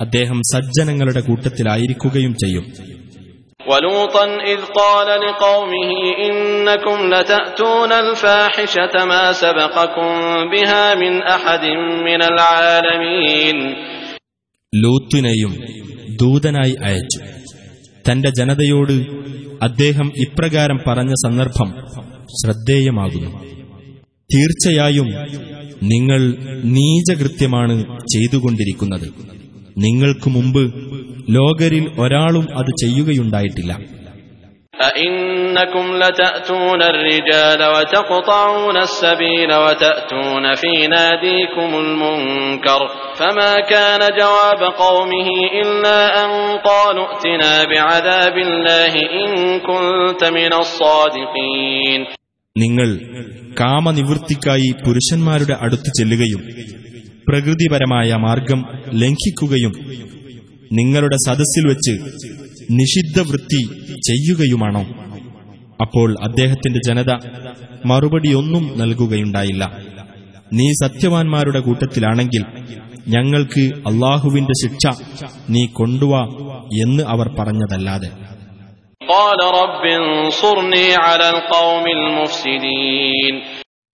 അദ്ദേഹം 0.00 0.40
സജ്ജനങ്ങളുടെ 0.52 1.22
കൂട്ടത്തിലായിരിക്കുകയും 1.28 2.34
ചെയ്യും 2.44 2.66
ولوطا 3.66 4.24
إذ 4.46 4.60
قال 4.74 5.08
لقومه 5.20 5.90
إنكم 6.20 6.98
لتأتون 7.06 7.92
الفاحشة 8.04 8.94
ما 9.04 9.24
سبقكم 9.34 10.10
بها 10.46 10.84
من 10.94 11.12
أحد 11.28 11.64
من 12.04 12.20
العالمين 12.24 13.56
ലൂത്തിനെയും 14.72 15.52
ദൂതനായി 16.20 16.74
അയച്ചു 16.82 17.20
തന്റെ 18.04 18.30
ജനതയോട് 18.38 18.94
അദ്ദേഹം 19.63 20.11
ഇപ്രകാരം 20.17 20.79
പറഞ്ഞ 20.87 21.13
സന്ദർഭം 21.13 21.73
ശ്രദ്ധേയമാകുന്നു. 22.43 23.29
തീർച്ചയായും 24.33 25.07
നിങ്ങൾ 25.83 26.35
നീചകൃത്യമാണ് 26.63 27.81
ചെയ്തുകൊണ്ടിരിക്കുന്നത്. 28.01 29.09
നിങ്ങൾക്ക് 29.77 30.29
മുമ്പ് 30.29 30.73
ലോകരിൽ 31.29 31.89
ഒരാളും 31.99 32.57
അത് 32.57 32.69
ചെയ്യുകയുണ്ടായിട്ടില്ല. 32.81 33.98
أئنكم 34.78 35.96
لتأتون 35.96 36.82
الرجال 36.84 37.60
وتقطعون 37.66 38.76
السبيل 38.78 39.54
وتأتون 39.56 40.54
في 40.54 40.86
ناديكم 40.88 41.70
المنكر 41.76 42.80
فما 43.14 43.60
كان 43.62 44.00
جواب 44.14 44.60
قومه 44.78 45.28
إلا 45.62 45.98
أن 46.24 46.30
قالوا 46.60 47.06
ائتنا 47.08 47.64
بعذاب 47.64 48.36
الله 48.38 48.92
إن 49.14 49.30
كنت 49.60 50.22
من 50.30 50.52
الصادقين 50.56 52.00
നിങ്ങൾ 52.56 52.88
കാമനിവൃത്തിക്കായി 53.58 54.68
പുരുഷന്മാരുടെ 54.82 55.54
അടുത്ത് 55.64 55.88
ചെല്ലുകയും 55.98 56.42
പ്രകൃതിപരമായ 57.26 58.10
മാർഗം 58.24 58.60
ലംഘിക്കുകയും 59.02 59.72
നിങ്ങളുടെ 60.70 61.18
സദസ്സിൽ 61.24 61.64
വെച്ച് 61.70 61.94
നിഷിദ്ധ 62.71 63.19
വൃത്തി 63.19 63.61
ചെയ്യുകയുമാണോ? 63.95 64.81
അപ്പോൾ 65.81 66.15
അദ്ദേഹത്തിന്റെ 66.23 66.79
ജനത 66.87 67.13
മറുപടിയൊന്നും 67.85 68.79
നൽകുകയുണ്ടായില്ല. 68.79 69.77
നീ 70.53 70.71
സത്യവാൻമാരുടെ 70.83 71.59
കൂട്ടത്തിലാണെങ്കിൽ 71.59 72.45
ഞങ്ങൾക്ക് 73.07 73.61
അള്ളാഹുവിന്റെ 73.61 74.67
ശിക്ഷ 74.67 75.01
നീ 75.49 75.65
കൊണ്ടുവാ 75.65 76.21
എന്ന് 76.85 77.03
അവർ 77.03 77.35
പറഞ്ഞതല്ലാതെ. 77.39 78.09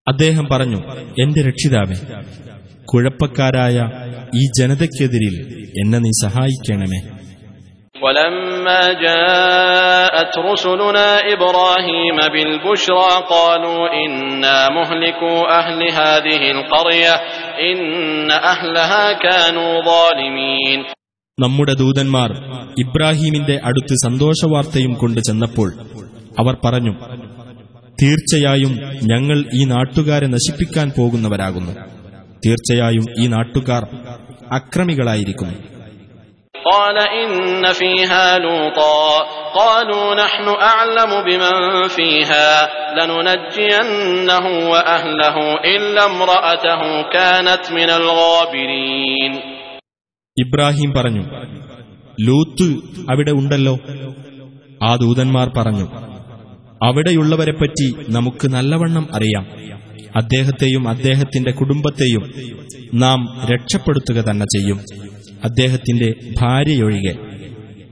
അദ്ദേഹം 0.08 0.48
പറഞ്ഞു 0.52 0.78
എന്റെ 1.22 1.42
രക്ഷിതാവേ 1.42 1.96
കുഴപ്പക്കാരായ 2.86 3.90
ഈ 4.36 4.50
ജനതയ്ക്കെതിരിൽ 4.60 5.66
എന്നെ 5.84 6.00
നീ 6.00 6.10
സഹായിക്കണമേ. 6.22 7.15
ولما 8.05 8.83
جاءت 9.01 10.33
رسلنا 10.41 11.09
إبراهيم 11.33 12.19
بالبشرى 12.35 13.11
قالوا 13.31 13.81
إنا 13.97 14.69
مهلكو 14.71 15.33
أهل 15.51 15.81
هذه 15.93 16.43
القرية 16.51 17.15
إن 17.63 17.79
أهلها 18.53 19.05
كانوا 19.19 19.73
ظالمين 19.85 20.81
നമ്മുടെ 21.39 21.75
ദൂതന്മാർ 21.81 22.31
ഇബ്രാഹീമിന്റെ 22.77 23.55
അടുത്ത് 23.69 23.95
സന്തോഷവാർത്തയും 24.07 24.93
കൊണ്ട് 24.95 25.21
ചെന്നപ്പോൾ 25.21 25.69
അവർ 26.39 26.55
പറഞ്ഞു 26.65 26.93
തീർച്ചയായും 27.99 28.75
ഞങ്ങൾ 29.03 29.39
ഈ 29.59 29.63
നാട്ടുകാരെ 29.65 30.27
നശിപ്പിക്കാൻ 30.27 30.89
പോകുന്നവരാകുന്നു 30.99 31.73
തീർച്ചയായും 32.45 33.07
ഈ 33.23 33.27
നാട്ടുകാർ 33.35 33.83
അക്രമികളായിരിക്കുന്നു 34.59 35.57
قال 36.65 36.97
إن 37.19 37.33
فيها 37.73 38.39
لوطا 38.39 39.03
قالوا 39.55 40.15
نحن 40.15 40.47
أعلم 40.65 41.11
بمن 41.23 41.55
فيها 41.89 42.49
لننجينه 42.95 44.45
وأهله 44.71 45.37
إلا 45.67 46.03
امرأته 46.07 46.83
كانت 47.11 47.63
من 47.73 47.91
الغابرين 47.93 49.33
ഇബ്രാഹിം 50.37 50.91
പറഞ്ഞു 50.91 51.23
ലൂത്ത് 52.19 52.69
അവിടെ 53.11 53.33
ഉണ്ടല്ലോ 53.33 53.75
ആ 54.81 54.91
ദൂതന്മാർ 54.97 55.49
പറഞ്ഞു 55.57 55.87
അവിടെയുള്ളവരെപ്പറ്റി 56.81 57.87
നമുക്ക് 58.09 58.47
നല്ലവണ്ണം 58.49 59.07
അറിയാം 59.13 59.45
അദ്ദേഹത്തെയും 60.17 60.85
അദ്ദേഹത്തിന്റെ 60.89 61.53
കുടുംബത്തെയും 61.53 62.25
നാം 62.95 63.19
രക്ഷപ്പെടുത്തുക 63.45 64.21
തന്നെ 64.21 64.47
ചെയ്യും 64.55 64.79
അദ്ദേഹത്തിന്റെ 65.49 66.09
ഭാര്യയൊഴികെ 66.41 67.15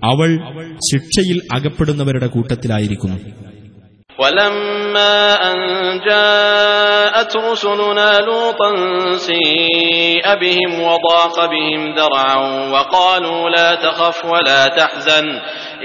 അവൾ 0.03 0.31
ശിക്ഷയിൽ 0.89 1.39
അകപ്പെടുന്നവരുടെ 1.57 2.31
കൂട്ടത്തിലായിരിക്കുന്നു 2.37 3.19
ولما 4.19 5.17
أن 5.49 5.59
جاءت 6.09 7.33
رسلنا 7.49 8.11
لوطا 8.21 8.71
سيء 9.29 10.27
بهم 10.37 10.73
وضاق 10.83 11.37
بهم 11.47 11.83
ذرعا 11.95 12.37
وقالوا 12.71 13.51
لا 13.51 13.75
تخف 13.77 14.25
ولا 14.25 14.69
تحزن 14.71 15.27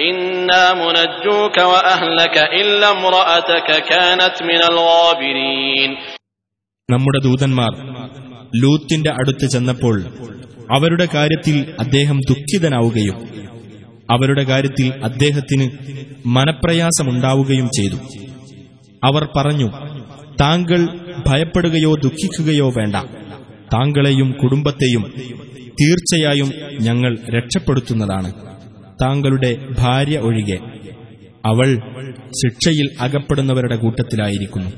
إنا 0.01 0.63
منجوك 0.75 1.57
وأهلك 1.63 2.35
إلا 2.53 2.87
امرأتك 2.91 3.69
كانت 3.85 4.35
من 4.43 4.61
الغابرين 4.69 5.91
നമ്മുടെ 6.89 7.19
ദൂതന്മാർ 7.27 7.71
ലൂത്തിന്റെ 8.61 9.11
അടുത്ത് 9.19 9.45
ചെന്നപ്പോൾ 9.53 9.95
അവരുടെ 10.70 11.08
കാര്യത്തിൽ 11.14 11.74
അദ്ദേഹം 11.80 12.20
ദുഃഖിതനാവുകയും 12.28 13.18
അവരുടെ 14.10 14.44
കാര്യത്തിൽ 14.44 14.92
അദ്ദേഹത്തിന് 15.04 15.70
മനപ്രയാസമുണ്ടാവുകയും 16.26 17.66
ചെയ്തു. 17.66 17.96
അവർ 19.04 19.28
പറഞ്ഞു 19.36 19.68
താങ്കൾ 20.40 20.80
ഭയപ്പെടുകയോ 21.26 21.94
ദുഃഖിക്കുകയോ 21.94 22.68
വേണ്ട. 22.70 22.96
താങ്കളെയും 23.74 24.32
കുടുംബത്തെയും 24.42 25.04
തീർച്ചയായും 25.80 26.52
ഞങ്ങൾ 26.80 27.18
രക്ഷപ്പെടുത്തുന്നതാണ്. 27.36 28.32
താങ്കളുടെ 29.02 29.56
ഭാര്യ 29.78 30.18
ഒഴികെ 30.18 30.58
അവൾ 31.46 31.68
ശിക്ഷയിൽ 32.30 32.88
അകപ്പെടുന്നവരുടെ 33.00 33.76
കൂട്ടത്തിലായിരിക്കുന്നു. 33.76 34.70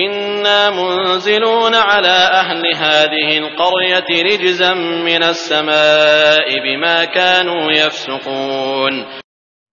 إنا 0.00 0.70
منزلون 0.72 1.74
على 1.74 2.18
أهل 2.34 2.62
هذه 2.76 3.28
القرية 3.38 4.10
رجزا 4.24 4.72
من 5.02 5.22
السماء 5.24 6.46
بما 6.64 7.04
كانوا 7.06 7.62
يفسقون 7.72 8.94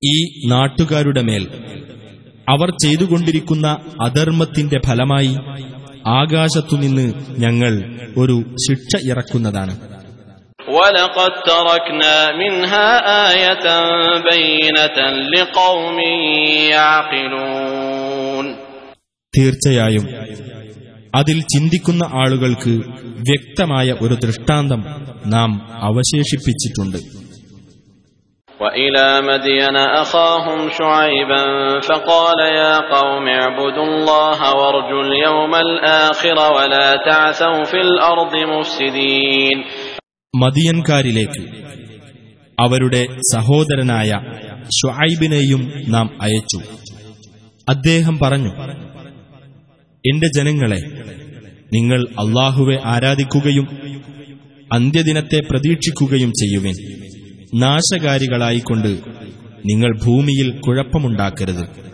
ഈ 0.01 0.17
നാട്ടുകാരുടെ 0.51 1.21
മേൽ 1.27 1.43
അവർ 2.47 2.69
ചെയ്തുകൊണ്ടിരിക്കുന്ന 2.83 3.67
അധർമ്മത്തിന്റെ 4.05 4.79
ഫലമായി 4.87 5.33
ആകാശത്തുനിന്ന് 6.19 7.05
ഞങ്ങൾ 7.43 7.73
ഒരു 8.21 8.37
ശിക്ഷ 8.65 8.91
ഇറക്കുന്നതാണ് 9.11 9.73
ولقد 10.77 11.31
تركنا 11.45 12.15
منها 12.33 12.87
آية 13.29 13.65
بينة 14.29 14.97
لقوم 15.33 15.97
يعقلون 16.71 17.64
തീർച്ചയായും 19.35 20.05
അതിൽ 21.13 21.37
ചിന്തിക്കുന്ന 21.53 22.03
ആളുകൾക്ക് 22.15 22.73
വ്യക്തമായ 23.27 23.95
ഒരു 24.03 24.15
ദൃഷ്ടാന്തം 24.25 24.83
നാം 25.33 25.51
അവശേഷിപ്പിച്ചിട്ടുണ്ട് 25.89 26.99
وإلى 28.59 29.07
مدين 29.23 29.75
أخاهم 30.03 30.59
شعيبا 30.71 31.41
فقال 31.81 32.39
يا 32.59 32.75
قوم 32.89 33.25
اعبدوا 33.35 33.87
الله 33.87 34.39
وارجوا 34.53 35.03
اليوم 35.03 35.53
الآخر 35.57 36.37
ولا 36.57 36.87
تعثوا 37.01 37.63
في 37.65 37.79
الأرض 37.87 38.33
مفسدين 38.53 39.57
മദിയൻകാരിലേക്ക് 40.33 41.41
അവരുടെ 42.57 43.01
സഹോദരനായ 43.31 44.11
ഷുഐബിനെയും 44.71 45.61
നാം 45.93 46.07
അയച്ചു 46.25 46.59
അദ്ദേഹം 47.67 48.15
പറഞ്ഞു 48.23 48.51
എന്റെ 50.12 50.26
ജനങ്ങളെ 50.36 50.82
നിങ്ങൾ 51.72 52.02
അള്ളാഹുവെ 52.02 52.78
ആരാധിക്കുകയും 52.84 53.68
അന്ത്യദിനത്തെ 54.72 55.42
പ്രതീക്ഷിക്കുകയും 55.50 56.30
ചെയ്യുവിൻ. 56.30 56.74
നാശകാരികളായിക്കൊണ്ട് 57.54 58.88
നിങ്ങൾ 59.66 60.04
ഭൂമിയിൽ 60.04 60.60
കുഴപ്പമുണ്ടാക്കരുത്. 60.60 61.86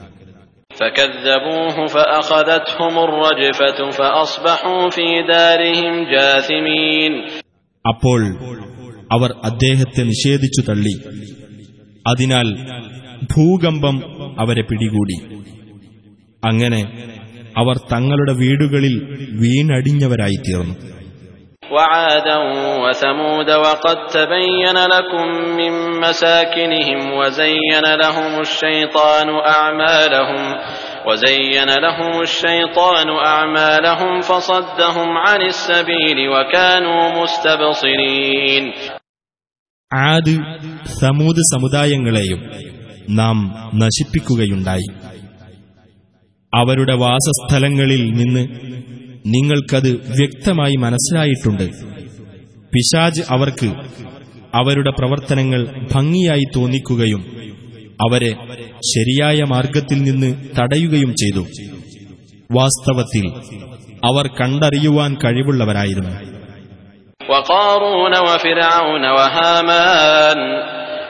അപ്പോൾ 7.88 8.36
അവർ 9.12 9.34
അദ്ദേഹത്തെ 9.44 10.02
നിഷേധിച്ചു 10.02 10.70
തള്ളി. 10.70 10.94
അതിനാൽ 12.06 12.54
ഭൂകമ്പം 13.22 14.02
അവരെ 14.40 14.62
പിടികൂടി. 14.62 15.34
അങ്ങനെ 16.44 17.12
അവർ 17.55 17.75
തങ്ങളുടെ 17.91 18.33
വീടുകളിൽ 18.43 18.95
വീണടിഞ്ഞവരായിത്തീർന്നു 19.41 20.75
وعادا 21.71 22.37
وثمود 22.83 23.49
وقد 23.57 23.97
تبين 24.09 24.77
لكم 24.87 25.25
من 25.51 25.71
مساكنهم 25.99 27.13
وزين 27.13 27.85
لهم 27.95 28.31
الشيطان 28.41 29.27
أعمالهم 29.49 30.41
وزين 31.07 31.69
لهم 31.77 32.21
الشيطان 32.21 33.07
أعمالهم 33.25 34.21
فصدهم 34.21 35.17
عن 35.17 35.41
السبيل 35.43 36.17
وكانوا 36.29 37.01
مستبصرين 37.17 38.63
ആദ് 39.91 40.33
സമൂത് 40.97 41.41
സമുദായങ്ങളെയും 41.51 42.39
നാം 43.19 43.37
നശിപ്പിക്കുകയുണ്ടായി 43.79 44.87
അവരുടെ 46.53 46.95
വാസസ്ഥലങ്ങളിൽ 47.03 48.03
നിന്ന് 48.19 48.43
നിങ്ങൾക്കത് 49.27 49.89
വ്യക്തമായി 50.17 50.75
മനസ്സിലായിട്ടുണ്ട് 50.83 51.65
പിശാജ് 52.73 53.23
അവർക്ക് 53.29 53.69
അവരുടെ 54.53 54.91
പ്രവർത്തനങ്ങൾ 54.99 55.61
ഭംഗിയായി 55.93 56.45
തോന്നിക്കുകയും 56.55 57.21
അവരെ 58.05 58.31
ശരിയായ 58.91 59.43
മാർഗത്തിൽ 59.51 59.99
നിന്ന് 60.03 60.29
തടയുകയും 60.57 61.11
ചെയ്തു 61.21 61.43
വാസ്തവത്തിൽ 62.49 63.25
അവർ 64.03 64.27
കണ്ടറിയുവാൻ 64.39 65.13
കഴിവുള്ളവരായിരുന്നു 65.23 66.15
وقارون 67.29 68.13
وفرعون 68.27 69.03
وهامان 69.17 70.39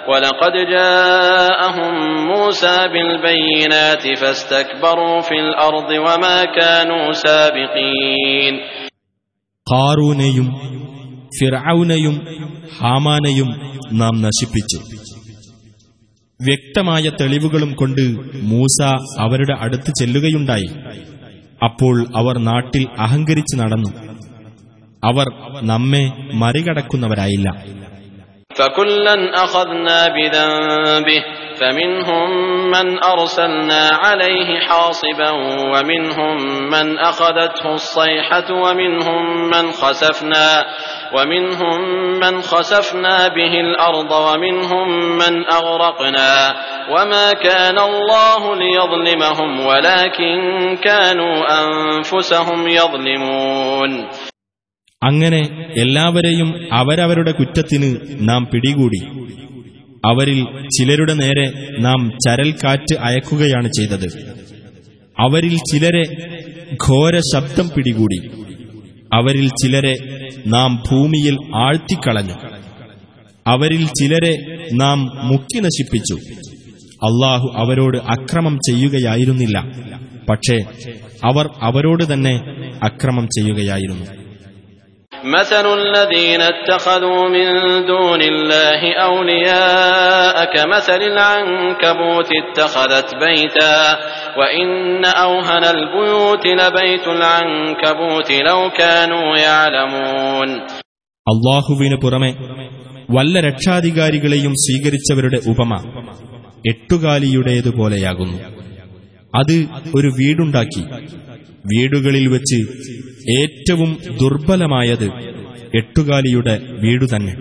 ولقد 0.07 0.53
جاءهم 0.69 1.93
موسى 2.27 2.77
بالبينات 2.93 4.03
فاستكبروا 4.19 5.21
في 5.21 5.35
الأرض 5.37 5.89
وما 5.99 6.37
كانوا 6.51 7.05
سابقين 7.15 8.53
ഖാറൂനെയും 9.67 10.47
ഫിർഔനെയും 11.37 12.15
ഹാമാനെയും 12.77 13.49
നാം 13.93 14.13
നശിപ്പിച്ചു 14.21 14.79
വ്യക്തമായ 16.39 17.03
തെളിവുകളും 17.19 17.71
കൊണ്ട് 17.73 18.03
മൂസ 18.51 18.77
അവരുടെ 19.19 19.55
അടുത്ത് 19.59 19.91
ചെല്ലുകയുണ്ടായി 19.99 20.69
അപ്പോൾ 21.61 21.95
അവർ 22.15 22.35
നാട്ടിൽ 22.41 22.83
അഹങ്കരിച്ച് 22.97 23.55
നടന്നു 23.61 23.91
അവർ 25.03 25.27
നമ്മെ 25.63 26.03
മറികടക്കുന്നവരായില്ല 26.33 27.49
فكلا 28.54 29.44
أخذنا 29.44 30.08
بذنبه 30.08 31.22
فمنهم 31.60 32.30
من 32.70 33.04
أرسلنا 33.04 33.88
عليه 33.92 34.60
حاصبا 34.60 35.30
ومنهم 35.74 36.36
من 36.70 36.98
أخذته 36.98 37.74
الصيحة 37.74 38.52
ومنهم 38.52 39.50
من 39.50 39.70
خسفنا 39.70 40.64
ومنهم 41.14 41.80
من 42.18 42.42
خسفنا 42.42 43.28
به 43.28 43.60
الأرض 43.60 44.10
ومنهم 44.10 44.88
من 45.18 45.52
أغرقنا. 45.52 46.54
وما 46.90 47.32
كان 47.32 47.78
الله 47.78 48.56
ليظلمهم 48.56 49.66
ولكن 49.66 50.76
كانوا 50.82 51.44
أنفسهم 51.60 52.68
يظلمون. 52.68 54.31
അങ്ങനെ 55.02 55.38
എല്ലാവരെയും 55.76 56.74
അവരവരുടെ 56.74 57.32
കുറ്റത്തിന് 57.32 57.96
നാം 58.20 58.48
പിടികൂടി. 58.52 59.04
അവരിൽ 60.06 60.46
ചിലരുടെ 60.78 61.14
നേരെ 61.14 61.52
നാം 61.80 62.10
ചരൽ 62.28 62.54
കാറ്റ് 62.64 62.94
അയക്കുകയാണ് 63.00 63.68
ചെയ്തത്. 63.68 64.34
അവരിൽ 65.20 65.56
ചിലരെ 65.56 66.02
ഘോര 66.88 67.18
ശബ്ദം 67.18 67.68
പിടികൂടി. 67.76 68.28
അവരിൽ 69.14 69.48
ചിലരെ 69.48 69.94
നാം 70.46 70.82
ഭൂമിയിൽ 70.90 71.36
ആഴ്ത്തിക്കളഞ്ഞു. 71.54 72.34
അവരിൽ 73.46 73.86
ചിലരെ 73.86 74.38
നാം 74.72 75.10
മുക്കി 75.22 75.60
നശിപ്പിച്ചു. 75.60 76.14
അള്ളാഹു 76.92 77.52
അവരോട് 77.56 77.96
അക്രമം 77.96 78.56
ചെയ്യുകയായിരുന്നില്ല. 78.56 79.70
പക്ഷേ 80.30 80.56
അവർ 81.24 81.48
അവരോട് 81.62 82.12
തന്നെ 82.12 82.36
അക്രമം 82.82 83.26
ചെയ്യുകയായിരുന്നു. 83.26 84.21
مثل 85.25 85.65
الذين 85.73 86.41
اتخذوا 86.43 87.29
من 87.29 87.47
دون 87.85 88.21
الله 88.23 88.81
أولياء 89.07 90.45
كمثل 90.45 91.01
العنكبوت 91.03 92.29
اتخذت 92.33 93.09
بيتا 93.17 93.77
وإن 94.39 94.67
أوهن 95.17 95.63
البيوت 95.65 96.45
لبيت 96.61 97.07
العنكبوت 97.09 98.29
لو 98.49 98.59
كانوا 98.71 99.27
يعلمون 99.39 100.49
അള്ളാഹുവിന് 101.27 101.97
പുറമെ 102.03 102.31
വല്ല 103.09 103.35
രക്ഷാധികാരികളെയും 103.47 104.53
സ്വീകരിച്ചവരുടെ 104.63 105.39
ഉപമ 105.51 105.71
എട്ടുകാലിയുടേതുപോലെയാകുന്നു 106.71 108.37
അത് 109.33 109.55
ഒരു 109.97 110.09
വീടുണ്ടാക്കി 110.19 110.83
വീടുകളിൽ 111.64 112.28
വെച്ച് 112.28 112.56
ഏറ്റവും 113.40 113.98
ദുർബലമായത് 114.20 115.12
എട്ടുകാലിയുടെ 115.74 116.60
വീടു 116.70 117.06
തന്നെ. 117.16 117.34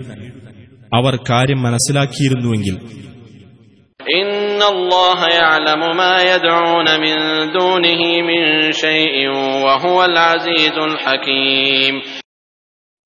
അവർ 0.94 1.16
കാര്യം 1.30 1.62
മനസ്സിലാക്കിയിരുന്നുവെങ്കിൽ. 1.62 3.02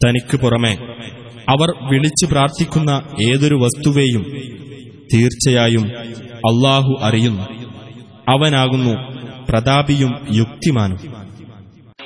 തനിക്ക് 0.07 0.37
പുറമെ 0.37 0.76
അവർ 1.48 1.92
വിളിച്ചു 1.92 2.26
പ്രാർത്ഥിക്കുന്ന 2.26 2.90
ഏതൊരു 3.31 3.55
വസ്തുവേയും 3.55 4.22
തീർച്ചയായും 5.14 5.98
അള്ളാഹു 6.35 6.98
അറിയുന്നു. 7.02 7.42
അവനാകുന്നു 8.29 9.15
പ്രതാപിയും 9.49 10.12
യുക്തിമാനും 10.39 10.99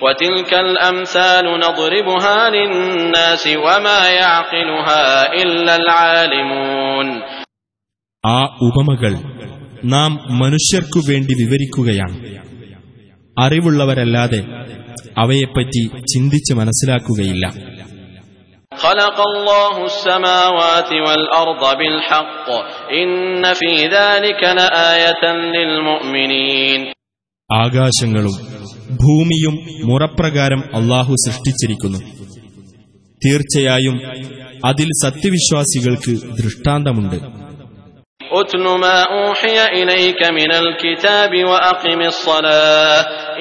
وتلك 0.02 0.52
الأمثال 0.65 1.45
نضربها 1.60 2.38
للناس 2.50 3.43
وما 3.65 4.02
يعقلها 4.12 5.04
إلا 5.41 5.74
العالمون 5.76 7.08
ആ 8.24 8.38
ഉപമകൾ 8.67 9.13
നാം 9.93 10.12
മനുഷ്യർക്കു 10.41 11.00
വേണ്ടി 11.10 11.34
വിവരിക്കുകയാണ് 11.41 12.15
അറിവുള്ളവരല്ലാതെ 13.38 14.41
അവയെപ്പറ്റി 15.24 15.84
ചിന്തിച്ച് 16.12 16.54
മനസ്സിലാക്കുകയില്ല 16.60 17.45
خلق 18.71 19.17
الله 19.30 19.76
السماوات 19.86 20.91
والأرض 21.06 21.63
بالحق 21.80 22.48
إن 22.91 23.10
في 23.54 23.74
ذلك 23.88 24.41
لآية 24.60 25.24
للمؤمنين 25.56 26.82
ആകാശങ്ങളും 27.50 28.36
ഭൂമിയും 29.02 29.56
മുറപ്രകാരം 29.89 30.62
അള്ളാഹു 30.78 31.13
സൃഷ്ടിച്ചിരിക്കുന്നു 31.26 32.00
തീർച്ചയായും 33.21 33.98
അതിൽ 34.65 34.89
സത്യവിശ്വാസികൾക്ക് 35.06 36.13
ദൃഷ്ടാന്തമുണ്ട് 36.39 37.17
اتل 38.32 38.65
ما 38.78 38.98
أوحي 39.15 39.58
إليك 39.74 40.21
من 40.32 40.52
الكتاب 40.54 41.32
وأقم 41.43 42.02
الصلاة 42.04 43.00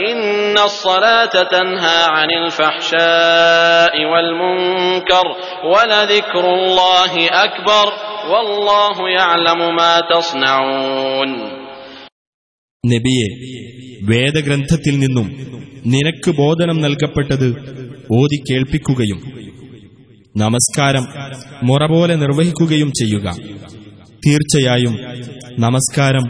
إن 0.08 0.56
الصلاة 0.60 1.34
تنهى 1.46 2.00
عن 2.06 2.30
الفحشاء 2.32 3.94
والمنكر 4.04 5.26
ولذكر 5.64 6.44
الله 6.52 7.12
أكبر 7.44 7.86
والله 8.26 8.96
يعلم 9.10 9.76
ما 9.76 10.00
تصنعون 10.06 11.30
നബിയെ 12.83 13.27
വേദഗ്രന്ഥത്തിൽ 14.01 14.99
നിന്നും 14.99 15.25
നിനക്ക് 15.85 16.31
ബോധനം 16.37 16.81
നൽകപ്പെട്ടത് 16.81 17.47
ഓതി 18.11 18.37
കേൾപ്പിക്കുകയും 18.39 19.19
നമസ്കാരം 20.37 21.05
മുറപോലെ 21.63 22.15
നിർവഹിക്കുകയും 22.15 22.91
ചെയ്യുക. 22.91 23.27
തീർച്ചയായും 24.27 24.95
നമസ്കാരം 25.59 26.25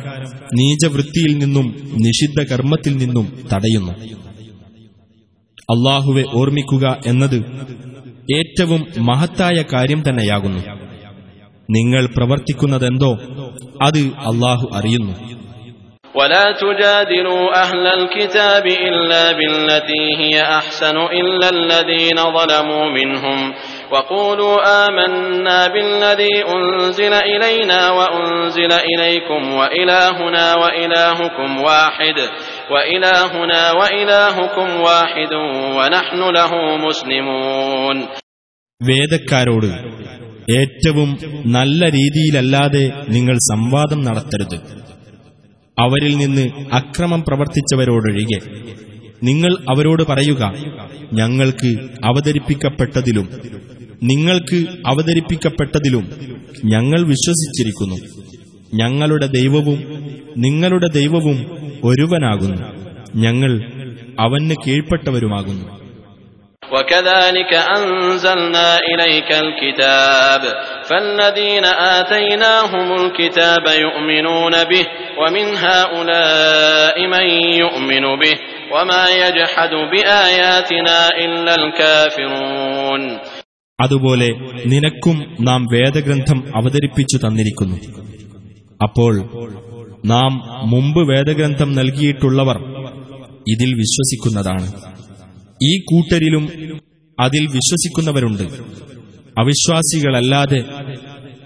നീചവൃത്തിയിൽ 0.53 1.38
നിന്നും 1.38 1.67
നിഷിദ്ധ 2.05 2.43
കർമ്മത്തിൽ 2.43 2.97
നിന്നും 2.97 3.27
തടയുന്നു. 3.53 3.93
അള്ളാഹുവെ 5.73 6.23
ഓർമ്മിക്കുക 6.33 7.01
എന്നത് 7.05 7.39
ഏറ്റവും 8.35 8.81
മഹത്തായ 8.97 9.63
കാര്യം 9.73 10.03
തന്നെയാകുന്നു. 10.09 10.62
നിങ്ങൾ 11.69 12.05
പ്രവർത്തിക്കുന്നതെന്തോ 12.05 13.12
അത് 13.81 14.01
അള്ളാഹു 14.29 14.69
അറിയുന്നു. 14.73 15.15
ولا 16.14 16.53
تجادلوا 16.55 17.62
أهل 17.62 17.87
الكتاب 17.88 18.66
إلا 18.66 19.33
بالتي 19.33 20.05
هي 20.18 20.42
أحسن 20.42 20.96
إلا 20.96 21.48
الذين 21.48 22.16
ظلموا 22.16 22.90
منهم 22.90 23.55
وقولوا 23.92 24.57
آمنا 24.87 25.68
بالذي 25.68 26.44
أنزل 26.48 27.12
إلينا 27.12 27.90
وأنزل 27.90 28.72
إليكم 28.72 29.55
وإلهنا 29.55 30.55
وإلهكم 30.55 31.61
واحد 31.61 32.18
وإلهنا 32.70 33.72
وإلهكم 33.72 34.68
واحد 34.81 35.33
ونحن 35.77 36.20
له 36.31 36.53
مسلمون 36.79 37.96
വേദക്കാരോട് 38.81 39.70
ഏറ്റവും 40.59 41.11
നല്ല 41.46 41.88
രീതിയിലല്ലാതെ 41.90 42.83
നിങ്ങൾ 43.09 43.37
സംവാദം 43.50 44.00
നടത്തരുത് 44.05 44.57
അവരിൽ 45.80 46.18
നിന്ന് 46.18 46.50
അക്രമം 46.72 47.24
പ്രവർത്തിച്ചവരോടൊഴികെ. 47.28 48.39
നിങ്ങൾ 49.24 49.58
അവരോട് 49.70 50.04
പറയുക 50.04 50.54
ഞങ്ങൾക്ക് 51.13 51.78
അവതരിപ്പിക്കപ്പെട്ടതിലും 52.04 53.30
നിങ്ങൾക്ക് 54.04 54.65
അവതരിപ്പിക്കപ്പെട്ടതിലും 54.88 56.10
ഞങ്ങൾ 56.65 57.06
വിശ്വസിച്ചിരിക്കുന്നു. 57.06 57.96
ഞങ്ങളുടെ 58.74 59.28
ദൈവവും 59.28 59.84
നിങ്ങളുടെ 60.38 60.88
ദൈവവും 60.94 61.46
ഒരുവനാകുന്നു. 61.84 62.89
ഞങ്ങൾ 63.15 63.63
അവന് 64.20 64.50
കീഴ്പ്പെട്ടവരുമാകുന്നു. 64.68 65.79
وكذلك 66.72 67.53
أنزلنا 67.77 68.68
إليك 68.85 69.31
الكتاب 69.35 70.42
فالذين 70.85 71.64
آتيناهم 71.64 72.88
الكتاب 72.94 73.64
يؤمنون 73.79 74.55
به 74.64 74.85
ومن 75.20 75.46
هؤلاء 75.59 76.96
من 77.07 77.27
يؤمن 77.55 78.05
به 78.16 78.37
وما 78.72 79.05
يجحد 79.16 79.72
بآياتنا 79.92 80.98
إلا 81.18 81.55
الكافرون 81.55 83.03
അതുപോലെ 83.79 84.27
നിനക്കും 84.72 85.16
നാം 85.40 85.61
വേദഗ്രന്ഥം 85.72 86.38
അവതരിപ്പിച്ചു 86.59 87.16
തന്നിരിക്കുന്നു 87.16 87.77
അപ്പോൾ 88.81 89.14
നാം 90.05 90.33
മുമ്പ് 90.72 91.00
വേദഗ്രന്ഥം 91.11 91.70
നൽകിയിട്ടുള്ളവർ 91.74 92.59
ഇതിൽ 93.46 93.70
വിശ്വസിക്കുന്നതാണ് 93.81 94.68
ഈ 95.61 95.72
കൂട്ടരിലും 95.90 96.44
അതിൽ 97.18 97.42
വിശ്വസിക്കുന്നവരുണ്ട് 97.57 98.44
അവിശ്വാസികളല്ലാതെ 99.37 100.61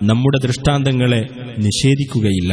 നമ്മുടെ 0.08 0.38
ദൃഷ്ടാന്തങ്ങളെ 0.46 1.22
നിഷേധിക്കുകയില്ല 1.66 2.52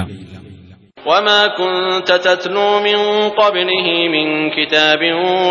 وما 1.05 1.41
كنت 1.53 2.09
تتلو 2.19 2.69
من 2.81 2.99
قبله 3.33 3.87
من 4.15 4.25
كتاب 4.49 5.01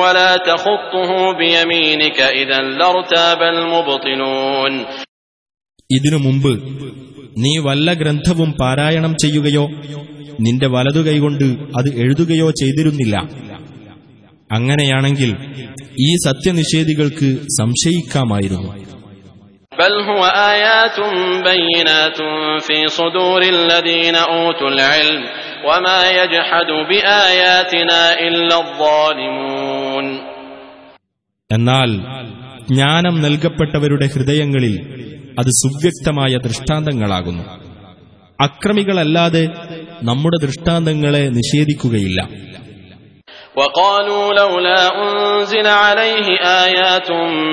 ولا 0.02 0.30
تخطه 0.50 1.10
بيمينك 1.32 2.18
إذا 2.42 2.58
لارتاب 2.72 3.40
المبطلون 3.54 4.72
ഇതിനു 5.90 6.18
മുമ്പ് 6.26 6.52
നീ 7.36 7.52
വല്ല 7.66 7.88
ഗ്രന്ഥവും 8.00 8.50
പാരായണം 8.60 9.12
ചെയ്യുകയോ 9.22 9.64
നിന്റെ 10.38 10.68
വലതു 10.74 11.00
കൈകൊണ്ട് 11.00 11.46
അത് 11.78 11.88
എഴുതുകയോ 12.02 12.48
ചെയ്തിരുന്നില്ല 12.60 13.14
അങ്ങനെയാണെങ്കിൽ 14.50 15.30
ഈ 16.00 16.10
സത്യനിഷേധികൾക്ക് 16.26 17.28
സംശയിക്കാമായിരുന്നു 17.58 18.72
بل 19.72 19.94
هو 20.08 20.22
آيات 20.52 20.98
بينات 21.48 22.18
في 22.66 22.78
صدور 22.90 23.40
الذين 23.56 24.16
أوتوا 24.32 24.70
العلم 24.70 25.22
وما 25.68 26.00
يجحد 26.20 26.68
بآياتنا 26.90 28.00
إلا 28.28 28.56
الظالمون 28.64 30.06
എന്നാൽ 31.50 31.90
ജ്ഞാനം 32.70 33.14
നൽകപ്പെട്ടവരുടെ 33.24 34.06
ഹൃദയങ്ങളിൽ 34.14 34.74
അത് 35.40 35.50
സുവ്യക്തമായ 35.60 36.32
ദൃഷ്ടാന്തങ്ങളാകുന്നു 36.46 37.44
അക്രമികളല്ലാതെ 38.38 39.44
നമ്മുടെ 40.08 40.38
ദൃഷ്ടാന്തങ്ങളെ 40.44 41.24
നിഷേധിക്കുകയില്ല 41.38 42.20
وقالوا 43.56 44.32
لولا 44.34 44.80
أنزل 44.98 45.66
عليه 45.78 46.26
آيات 46.64 47.08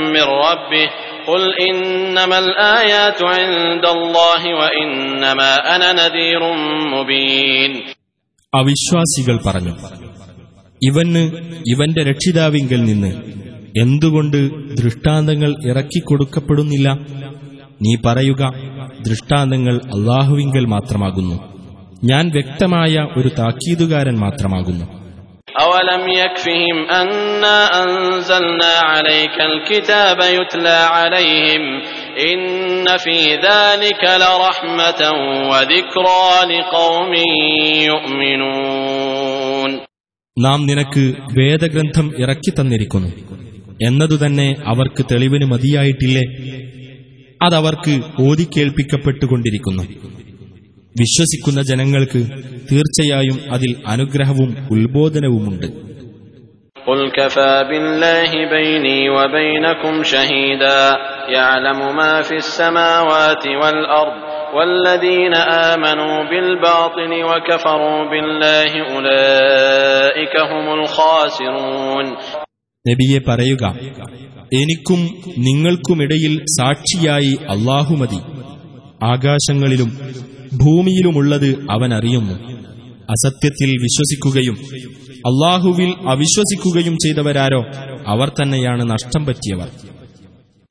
من 0.07 0.25
ربه 0.45 0.87
قل 1.27 1.43
إنما 1.63 2.37
الآيات 2.39 3.19
عند 3.33 3.85
الله 3.87 4.41
وإنما 4.55 5.51
أنا 5.75 5.89
نذير 5.93 6.41
مبين 6.93 7.71
അവിശ്വാസികൾ 8.53 9.35
പറഞ്ഞു 9.43 9.73
ഇവന് 10.81 11.21
ഇവന്റെ 11.71 12.01
രക്ഷിതാവിങ്കൽ 12.09 12.81
നിന്ന് 12.87 13.11
എന്തുകൊണ്ട് 13.75 14.37
ദൃഷ്ടാന്തങ്ങൾ 14.79 15.51
ഇറക്കിക്കൊടുക്കപ്പെടുന്നില്ല 15.69 16.87
നീ 17.81 17.93
പറയുക 18.07 18.41
ദൃഷ്ടാന്തങ്ങൾ 19.07 19.75
അള്ളാഹുവിങ്കൽ 19.95 20.65
മാത്രമാകുന്നു 20.73 21.37
ഞാൻ 22.03 22.25
വ്യക്തമായ 22.35 23.05
ഒരു 23.19 23.29
താക്കീതുകാരൻ 23.39 24.17
മാത്രമാകുന്നു 24.25 24.87
أولم 25.61 26.03
يكفهم 26.13 26.77
أنا 26.93 27.57
أنزلنا 27.83 28.73
عليك 28.83 29.37
الكتاب 29.41 30.19
يتلى 30.37 30.77
عليهم 30.95 31.63
إن 32.25 32.41
في 32.97 33.17
ذلك 33.47 34.03
لرحمة 34.21 35.01
وذكرى 35.51 36.27
لقوم 36.51 37.13
يؤمنون 38.41 39.71
നാം 40.37 40.59
നിനക്ക് 40.69 41.03
വേദഗ്രന്ഥം 41.39 42.07
ഇറക്കി 42.17 42.51
തന്നിരിക്കുന്നു 42.51 43.09
എന്നതുതന്നെ 43.79 44.47
അവർക്ക് 44.63 45.01
തെളിവിന് 45.11 45.45
മതിയായിട്ടില്ലേ 45.45 46.23
അതവർക്ക് 47.41 47.93
ഓതിക്കേൾപ്പിക്കപ്പെട്ടുകൊണ്ടിരിക്കുന്നു 48.21 49.83
വിശ്വസിക്കുന്ന 50.95 51.59
ജനങ്ങൾക്ക് 51.69 52.21
തീർച്ചയായും 52.69 53.37
അതിൽ 53.53 53.71
അനുഗ്രഹവും 53.93 54.51
ഉത്ബോധനവുമുണ്ട് 54.75 55.67
قل 56.87 57.01
كفى 57.11 57.53
بالله 57.69 58.31
بيني 58.49 58.99
وبينكم 59.09 59.93
شهيدا 60.03 60.81
يعلم 61.29 61.79
ما 61.95 62.21
في 62.21 62.35
السماوات 62.35 63.43
والأرض 63.61 64.17
والذين 64.53 65.33
آمنوا 65.67 66.17
بالباطل 66.29 67.11
وكفروا 67.23 67.99
بالله 68.11 68.71
أولئك 68.91 70.33
هم 70.51 70.65
الخاسرون 70.77 72.05
നബിയെ 72.85 73.19
പറയുക 73.29 73.63
എനിക്കും 74.51 75.01
നിങ്ങൾക്കുമിടയിൽ 75.47 76.33
സാക്ഷിയായി 76.57 77.33
അള്ളാഹുമതി 77.53 78.19
ആകാശങ്ങളിലും 79.03 79.89
ഭൂമിയിലുമുള്ളത് 80.61 81.49
അവൻ 81.73 81.91
അറിയുന്നു 81.97 82.35
അസത്യത്തിൽ 83.13 83.71
വിശ്വസിക്കുകയും 83.85 84.57
അള്ളാഹുവിൽ 85.29 85.89
അവിശ്വസിക്കുകയും 86.13 86.95
ചെയ്തവരാരോ 87.03 87.61
അവർ 88.13 88.29
തന്നെയാണ് 88.39 88.85
നഷ്ടം 88.93 89.23
പറ്റിയവർ 89.29 89.69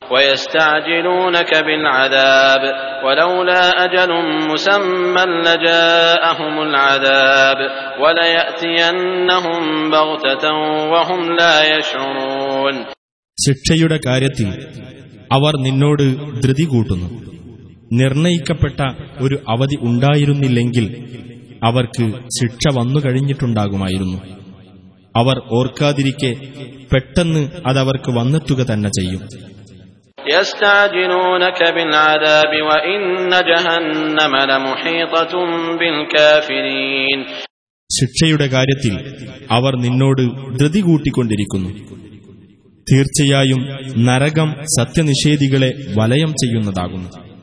ويستعجلونك 0.02 1.52
بالعذاب 1.66 2.62
ولولا 3.04 3.62
أجل 3.84 4.10
مسمى 4.50 5.24
لجاءهم 5.38 6.54
العذاب 6.62 7.58
وليأتينهم 8.02 9.62
بغتة 9.90 10.44
وهم 10.92 11.20
لا 11.32 11.54
يشعرون 11.72 12.74
ശിക്ഷയുടെ 13.38 13.98
കാര്യത്തിൽ 14.06 14.48
അവർ 15.30 15.52
നിന്നോട് 15.66 16.04
ധൃതി 16.42 16.64
കൂട്ടുന്നു 16.64 17.08
നിർണയിക്കപ്പെട്ട 17.95 18.81
ഒരു 19.19 19.39
അവധി 19.49 19.75
ഉണ്ടായിരുന്നില്ലെങ്കിൽ 19.81 21.05
അവർക്ക് 21.63 22.11
ശിക്ഷ 22.11 22.77
വന്നു 22.77 22.99
കഴിഞ്ഞിട്ടുണ്ടാകുമായിരുന്നു. 23.05 24.17
അവർ 25.15 25.41
ഓർക്കാതിരിക്കെ 25.51 26.35
പെട്ടെന്ന് 26.93 27.49
അതവർക്ക് 27.65 28.11
വന്നെത്തുക 28.17 28.63
തന്നെ 28.63 28.89
ചെയ്യും. 28.89 29.21
ശിക്ഷയുടെ 37.91 38.47
കാര്യത്തിൽ 38.47 39.15
അവർ 39.51 39.75
നിന്നോട് 39.75 40.21
ധൃതി 40.59 40.81
കൂട്ടിക്കൊണ്ടിരിക്കുന്നു. 40.81 41.69
തീർച്ചയായും 42.91 43.61
നരകം 44.05 44.55
സത്യനിഷേധികളെ 44.79 45.73
വലയം 45.97 46.31
ചെയ്യുന്നതാകുന്നു. 46.31 47.34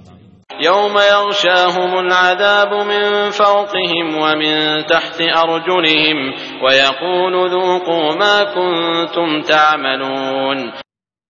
يوم 0.62 0.96
يغشاهم 1.08 1.92
العذاب 2.00 2.72
من 2.84 3.04
فوقهم 3.34 4.08
ومن 4.18 4.54
تحت 4.86 5.20
أرجلهم 5.36 6.18
ويقول 6.64 7.34
ذوقوا 7.52 8.08
ما 8.16 8.36
كنتم 8.50 9.28
تعملون 9.44 10.60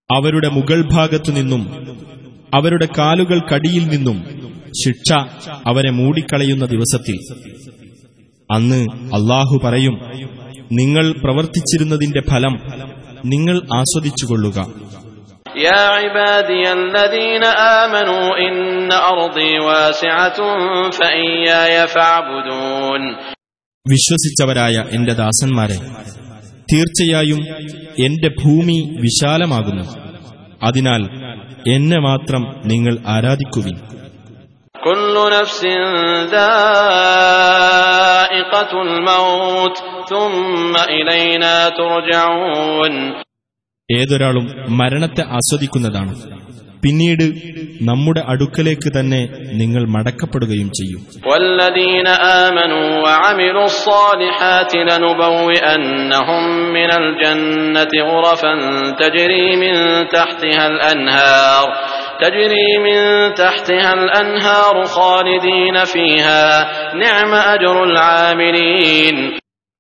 അവരുടെ 0.10 0.50
മുകൾ 0.58 0.80
ഭാഗത്തു 0.94 1.32
നിന്നും 1.38 1.62
അവരുടെ 2.54 2.88
കാലുകൾക്കടിയിൽ 2.98 3.84
നിന്നും 3.94 4.18
ശിക്ഷ 4.82 5.10
അവരെ 5.70 5.92
മൂടിക്കളയുന്ന 5.98 6.66
ദിവസത്തിൽ 6.74 7.18
അന്ന് 8.50 8.80
അള്ളാഹു 9.18 9.56
പറയും 9.66 9.96
നിങ്ങൾ 10.72 11.06
പ്രവർത്തിച്ചിരുന്നതിന്റെ 11.24 12.22
ഫലം 12.30 12.56
നിങ്ങൾ 13.26 13.58
ആസ്വദിച്ചുകൊള്ളുക 13.80 14.58
يا 15.58 15.82
عبادي 15.98 16.64
الذين 16.74 17.44
آمنوا 17.84 18.28
إن 18.40 18.58
أرضي 18.92 19.60
واسعة 19.62 20.38
فإياي 20.92 21.88
فاعبدون 21.88 23.02
വിശ്വസിച്ചവരായ 23.86 24.76
എന്റെ 24.96 25.14
ദാസന്മാരെ 25.20 25.78
തീർച്ചയായും 26.70 27.42
എന്റെ 28.06 28.30
ഭൂമി 28.40 28.78
വിശാലമാകുന്നു 29.06 29.86
അതിനാൽ 30.66 31.02
എന്നെ 31.76 32.00
മാത്രം 32.08 32.44
നിങ്ങൾ 32.72 32.96
ആരാധിക്കുവിൻ 33.16 33.78
كل 34.76 35.16
نفس 35.32 35.62
ذائقة 37.38 38.72
الموت 38.82 39.78
ثم 40.10 40.74
إلينا 40.90 41.56
ترجعون 41.72 42.94
ഏതൊരാളും 43.99 44.77
മരണത്തെ 44.77 45.21
ആസ്വദിക്കുന്നതാണ്. 45.21 46.43
പിന്നീട് 46.85 47.23
നമ്മുടെ 47.83 48.23
അടുക്കലേക്ക് 48.27 49.01
തന്നെ 49.01 49.29
നിങ്ങൾ 49.53 49.89
മടക്കപ്പെടുകയും 49.89 50.69
ചെയ്യും. 50.69 51.01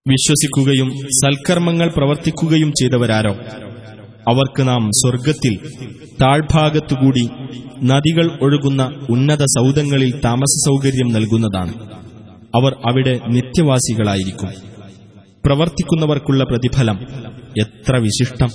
വിശ്വസിക്കുകയും 0.08 0.90
സൽക്കർമ്മങ്ങൾ 0.90 1.92
പ്രവർത്തിക്കുകയും 1.96 2.72
ചെയ്തവരാരോ? 2.72 3.36
അവർക്ക് 4.28 4.68
നാം 4.68 4.90
സ്വർഗത്തിൽ 4.90 5.56
താഴ്ഭാഗത്തുകൂടി 6.22 7.28
നദികൾ 7.84 8.38
ഒഴുകുന്ന 8.42 9.06
ഉന്നത 9.10 9.44
സൗധങ്ങളിൽ 9.44 10.20
താമസ 10.24 10.68
സൗകര്യം 10.68 11.12
നൽകുന്നതാണ്. 11.12 11.74
അവർ 12.54 12.72
അവിടെ 12.72 13.20
നിത്യവാസികളായിരിക്കും. 13.28 14.48
പ്രവർത്തിക്കുന്നവർക്കുള്ള 15.46 16.44
പ്രതിഫലം 16.44 17.06
എത്ര 17.60 17.96
വിശിഷ്ടം. 17.96 18.48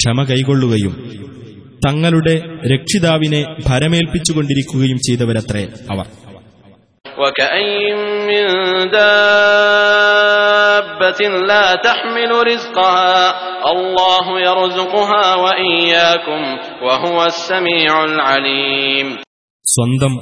ക്ഷമ 0.00 0.22
കൈകൊള്ളുകയും 0.22 1.10
തങ്ങളുടെ 1.86 2.42
രക്ഷിതാവിനെ 2.74 3.44
ഭരമേൽപ്പിച്ചുകൊണ്ടിരിക്കുകയും 3.66 4.98
ചെയ്തവരത്രേ 4.98 5.68
അവർ. 5.90 6.31
وكأي 7.21 7.93
من 8.25 8.45
دابة 9.97 11.21
لا 11.43 11.65
تحمل 11.77 12.31
رزقها 12.47 13.13
الله 13.67 14.25
يرزقها 14.41 15.25
وإياكم 15.35 16.41
وهو 16.83 17.17
السميع 17.25 17.91
العليم 18.05 19.07
സ്വന്തം 19.65 20.13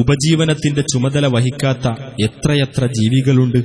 ഉപജീവനത്തിന്റെ 0.00 0.82
ചുമതല 0.92 1.24
വഹിക്കാത്ത 1.34 1.84
എത്രയെത്ര 2.26 2.82
ജീവികളുണ്ട് 2.96 3.58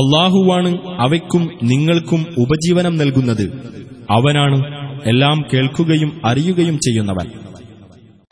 അള്ളാഹുവാണ് 0.00 0.70
അവയ്ക്കും 1.04 1.42
നിങ്ങൾക്കും 1.70 2.20
ഉപജീവനം 2.44 2.94
നൽകുന്നത് 2.96 3.44
അവനാണ് 4.16 4.58
എല്ലാം 5.12 5.38
കേൾക്കുകയും 5.52 6.10
അറിയുകയും 6.30 6.76
ചെയ്യുന്നവൻ 6.86 7.28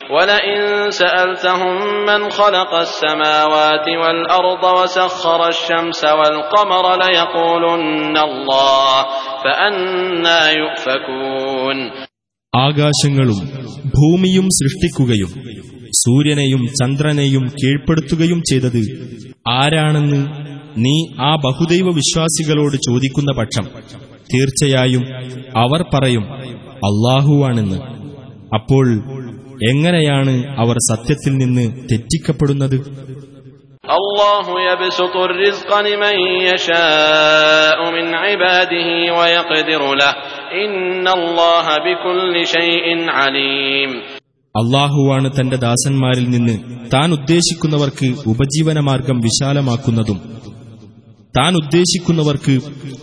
ولئن 0.09 0.59
سألتهم 0.91 1.75
من 2.05 2.29
خلق 2.31 2.71
السماوات 2.77 3.87
والأرض 4.01 4.63
وسخر 4.77 5.41
الشمس 5.47 6.01
والقمر 6.11 6.85
ليقولن 6.97 8.17
الله 8.19 8.95
فأنا 9.43 10.39
يؤفكون 10.53 11.77
ആകാശങ്ങളും 12.53 13.39
ഭൂമിയും 13.93 14.47
സൃഷ്ടിക്കുകയും 14.57 15.31
സൂര്യനെയും 15.99 16.61
ചന്ദ്രനെയും 16.79 17.45
കീഴ്പ്പെടുത്തുകയും 17.59 18.39
ചെയ്തത് 18.49 18.79
ആരാണെന്ന് 19.53 20.19
നീ 20.77 20.95
ആ 21.21 21.31
ബഹുദൈവ 21.45 21.87
വിശ്വാസികളോട് 21.99 22.77
ചോദിക്കുന്ന 22.87 23.31
പക്ഷം 23.39 23.65
തീർച്ചയായും 24.33 25.03
അവർ 25.63 25.81
പറയും 25.93 26.25
അള്ളാഹുവാണെന്ന് 26.89 27.79
അപ്പോൾ 28.55 28.85
എങ്ങനെയാണ് 29.66 30.60
അവർ 30.60 30.76
സത്യത്തിൽ 30.76 31.32
നിന്ന് 31.32 31.88
തെറ്റിക്കപ്പെടുന്നത്? 31.92 32.74
അള്ളാഹുവാണ് 44.56 45.40
തന്റെ 45.40 45.56
ദാസന്മാരിൽ 45.56 46.30
നിന്ന് 46.30 46.58
താൻ 46.94 47.12
ഉദ്ദേശിക്കുന്നവർക്ക് 47.12 48.14
ഉപജീവനമാർഗം 48.26 49.20
വിശാലമാക്കുന്നതും 49.20 50.38
താൻ 51.38 51.54
ഉദ്ദേശിക്കുന്നവർക്ക് 51.54 52.58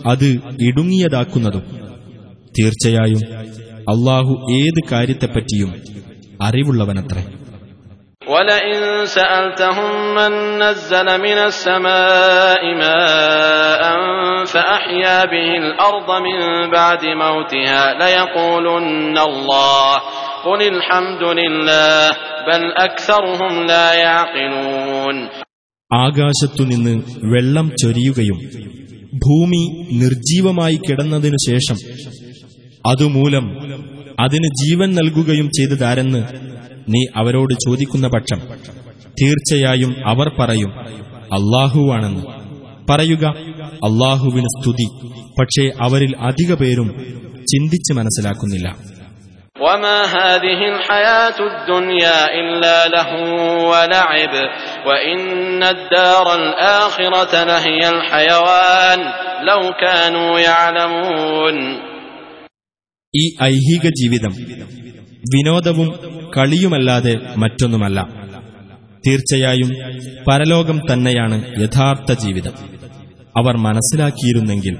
അത് 0.06 0.38
ഇടുങ്ങിയതാക്കുന്നതും. 0.62 1.62
തീർച്ചയായും 2.58 3.38
അള്ളാഹു 3.78 4.46
ഏത് 4.52 4.80
കാര്യത്തെപ്പറ്റിയും 4.92 5.74
അറിവുള്ളവനത്രേ 6.39 7.23
ولئن 8.27 8.81
سألتهم 9.07 9.91
من 10.15 10.31
نزل 10.59 11.07
من 11.17 11.37
السماء 11.41 12.61
ماء 12.75 13.83
فأحيا 14.45 15.17
به 15.25 15.49
الأرض 15.57 16.09
من 16.21 16.39
بعد 16.71 17.03
موتها 17.23 17.83
ليقولن 17.93 19.17
الله 19.21 19.93
قل 20.45 20.61
الحمد 20.67 21.23
لله 21.39 22.09
بل 22.47 22.61
أكثرهم 22.79 23.53
لا 23.65 23.87
يعقلون 23.95 25.17
ആകാശത്തുനിന്ന് 25.91 26.93
വെള്ളം 27.33 27.67
ചൊരിയുകയും 27.81 28.37
ഭൂമി 29.23 29.63
നിർജീവമായി 30.01 30.77
കിടന്നതിനു 30.85 31.39
ശേഷം 31.49 31.77
അതുമൂലം 32.85 33.45
അതിന് 34.23 34.49
ജീവൻ 34.61 34.89
നൽകുകയും 34.99 35.47
ചെയ്തതാരെന്ന് 35.57 36.21
നീ 36.87 37.01
അവരോട് 37.21 37.53
ചോദിക്കുന്ന 37.65 38.07
പക്ഷം 38.15 38.39
തീർച്ചയായും 39.17 39.91
അവർ 40.11 40.27
പറയും 40.39 40.71
അള്ളാഹുവാണെന്ന് 41.37 42.23
പറയുക 42.87 43.25
അള്ളാഹുവിന് 43.87 44.49
സ്തുതി 44.55 44.87
പക്ഷേ 45.37 45.65
അവരിൽ 45.85 46.13
അധിക 46.29 46.53
പേരും 46.63 46.89
ചിന്തിച്ച് 47.51 47.93
മനസ്സിലാക്കുന്നില്ല 47.99 48.67
وما 49.61 49.99
هذه 50.17 50.59
الحياة 50.69 51.39
الدنيا 51.51 52.19
إلا 52.33 52.77
لهو 52.87 53.25
ولعب 53.71 54.33
وإن 54.87 55.21
الدار 55.65 56.27
الآخرة 56.35 57.33
لهي 57.43 57.81
الحيوان 57.89 58.99
لو 59.43 59.61
كانوا 59.75 60.31
يعلمون 60.39 61.55
ഈ 63.13 63.23
ഐഹിക 63.47 63.85
ജീവിതം 63.99 64.33
വിനോദവും 65.31 65.89
കളിയുമല്ലാതെ 66.35 67.13
മറ്റൊന്നുമല്ല 67.41 67.99
തീർച്ചയായും 69.03 69.69
പരലോകം 70.27 70.77
തന്നെയാണ് 70.89 71.37
യഥാർത്ഥ 71.63 72.11
ജീവിതം 72.25 72.55
അവർ 73.35 73.55
മനസ്സിലാക്കിയിരുന്നെങ്കിൽ 73.67 74.75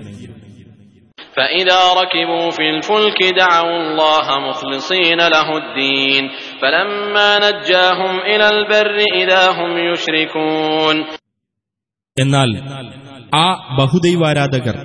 فإذا 1.35 1.81
ركبوا 2.01 2.45
في 2.51 2.65
الفلك 2.69 3.19
دعوا 3.37 3.77
الله 3.81 4.27
مخلصين 4.41 5.19
له 5.29 5.47
الدين 5.57 6.23
فلما 6.61 7.29
نجاهم 7.39 8.13
إلى 8.25 8.45
البر 8.49 8.89
إذا 9.15 9.43
هم 9.51 9.71
يشركون 9.87 10.95
എന്നാൽ 12.17 12.49
ആ 13.37 13.47
ബഹുദൈവാരാധകർ 13.77 14.75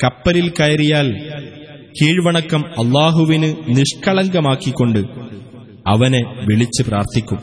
കപ്പലിൽ 0.00 0.46
കയറിയാൽ 0.52 1.06
കീഴ്വണക്കം 1.97 2.65
അള്ളാഹുവിന് 2.67 3.55
നിഷ്കളങ്കമാക്കിക്കൊണ്ട് 3.67 4.99
അവനെ 5.87 6.21
വിളിച്ച് 6.49 6.83
പ്രാർത്ഥിക്കും. 6.83 7.39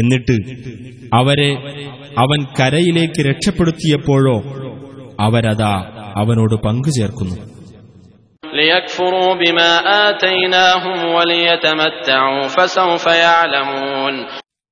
എന്നിട്ട് 0.00 0.36
അവരെ 1.14 1.50
അവൻ 2.18 2.46
കരയിലേക്ക് 2.60 3.20
രക്ഷപ്പെടുത്തിയപ്പോഴോ 3.28 4.36
അവരതാ 5.20 5.74
അവനോട് 6.16 6.54
പങ്കുചേർക്കുന്നു 6.54 7.36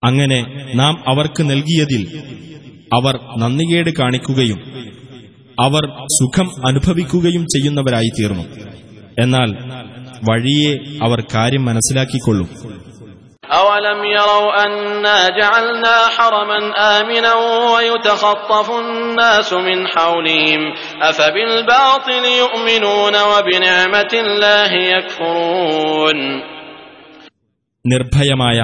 അങ്ങനെ 0.02 0.38
നാം 0.74 0.94
അവർക്ക് 1.08 1.42
നൽകിയതിൽ 1.42 2.02
അവർ 2.94 3.14
നന്ദികേട് 3.38 3.90
കാണിക്കുകയും 3.98 4.60
അവർ 5.57 5.83
സുഖം 6.17 6.47
അനുഭവിക്കുകയും 6.69 7.43
ചെയ്യുന്നവരായി 7.53 8.11
തീർന്നു 8.17 8.45
എന്നാൽ 9.21 9.49
വഴിയെ 10.27 10.73
അവർ 11.05 11.19
കാര്യം 11.33 11.63
മനസ്സിലാക്കിക്കൊള്ളും 11.67 12.49
أولم 13.51 13.99
يروا 14.11 14.51
أنا 14.65 15.17
جعلنا 15.31 15.95
حرما 16.09 16.59
آمنا 16.97 17.33
ويتخطف 17.73 18.67
الناس 18.79 19.49
من 19.67 19.87
حولهم 19.87 20.61
أفبالباطل 21.01 22.23
يؤمنون 22.35 23.15
وبنعمة 23.31 24.11
الله 24.23 24.71
يكفرون 24.87 26.17
നിർഭയമായ 27.85 28.57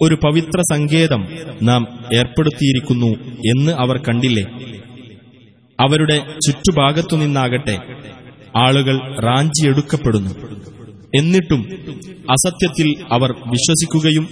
ഒരു 0.00 0.16
പവിത്ര 0.24 0.58
സങ്കേതം 0.70 1.22
നാം 1.68 1.82
ഏർപ്പെടുത്തിയിരിക്കുന്നു 2.18 3.10
എന്ന് 3.52 3.72
അവർ 3.82 3.96
കണ്ടില്ലേ 4.06 4.44
അവരുടെ 5.82 6.16
ചുറ്റുഭാഗത്തുനിന്നാകട്ടെ 6.44 7.76
ആളുകൾ 8.58 8.96
റാഞ്ചിയെടുക്കപ്പെടുന്നു 9.26 10.32
എന്നിട്ടും 11.12 11.60
അസത്യത്തിൽ 12.28 12.88
അവർ 13.10 13.30
വിശ്വസിക്കുകയും 13.52 14.24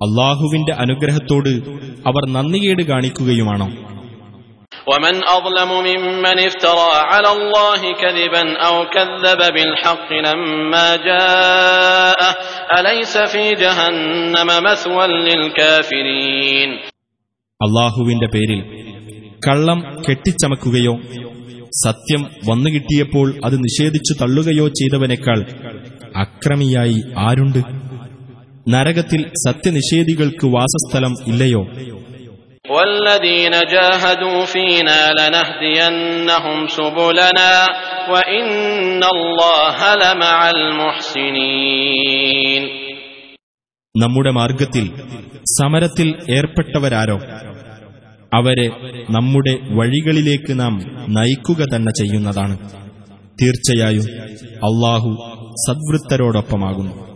അള്ളാഹുവിന്റെ 0.00 0.72
അനുഗ്രഹത്തോട് 0.82 1.52
അവർ 2.06 2.24
നന്ദികേട് 2.36 2.84
കാണിക്കുകയുമാണോ 2.92 3.68
ومن 4.86 5.14
أظلم 5.28 5.70
ممن 5.82 6.36
افترى 6.40 6.90
على 7.04 7.30
الله 7.32 7.80
كذبا 7.94 8.42
أو 8.58 8.74
كذب 8.86 9.40
بالحق 9.54 10.08
لما 10.26 10.88
جاءه 11.08 12.30
أليس 12.70 13.14
في 13.26 13.44
جهنم 13.56 14.48
مثوى 14.62 15.04
للكافرين 15.26 16.70
അള്ളാഹുവിന്റെ 17.60 18.28
പേരിൽ 18.28 18.60
കള്ളം 19.46 19.78
കെട്ടിച്ചമക്കുകയോ 20.04 20.94
സത്യം 21.80 22.22
വന്നുകിട്ടിയപ്പോൾ 22.48 23.28
അത് 23.46 23.56
നിഷേധിച്ചു 23.64 24.12
തള്ളുകയോ 24.22 24.66
ചെയ്തവനേക്കാൾ 24.78 25.40
അക്രമിയായി 26.22 26.98
ആരുണ്ട് 27.26 27.60
നരകത്തിൽ 28.66 29.20
സത്യനിഷേധികൾക്ക് 29.46 30.46
വാസസ്ഥലം 30.56 31.14
ഇല്ലയോ 31.32 31.62
والذين 32.64 33.54
جاهدوا 33.68 34.40
فينا 34.46 35.00
لنهدينهم 35.18 36.58
سبلنا 36.70 37.52
وإن 38.08 38.48
الله 39.14 39.78
لمع 40.02 40.38
المحسنين 41.56 42.62
നമ്മുടെ 43.94 44.30
മാർഗത്തിൽ 44.38 44.84
സമരത്തിൽ 45.52 46.08
ഏർപ്പെട്ടവരാരോ 46.36 47.16
അവരെ 48.33 48.69
നമ്മുടെ 49.09 49.59
വഴികളിലേക്ക് 49.69 50.59
നാം 50.59 50.81
നയിക്കുക 51.09 51.65
തന്നെ 51.75 51.91
ചെയ്യുന്നതാണ്. 51.91 52.57
തീർച്ചയായും 53.41 54.03
അള്ളാഹു 54.55 55.09
സദ്വൃത്തരോടൊപ്പമാകുന്നു. 55.67 57.10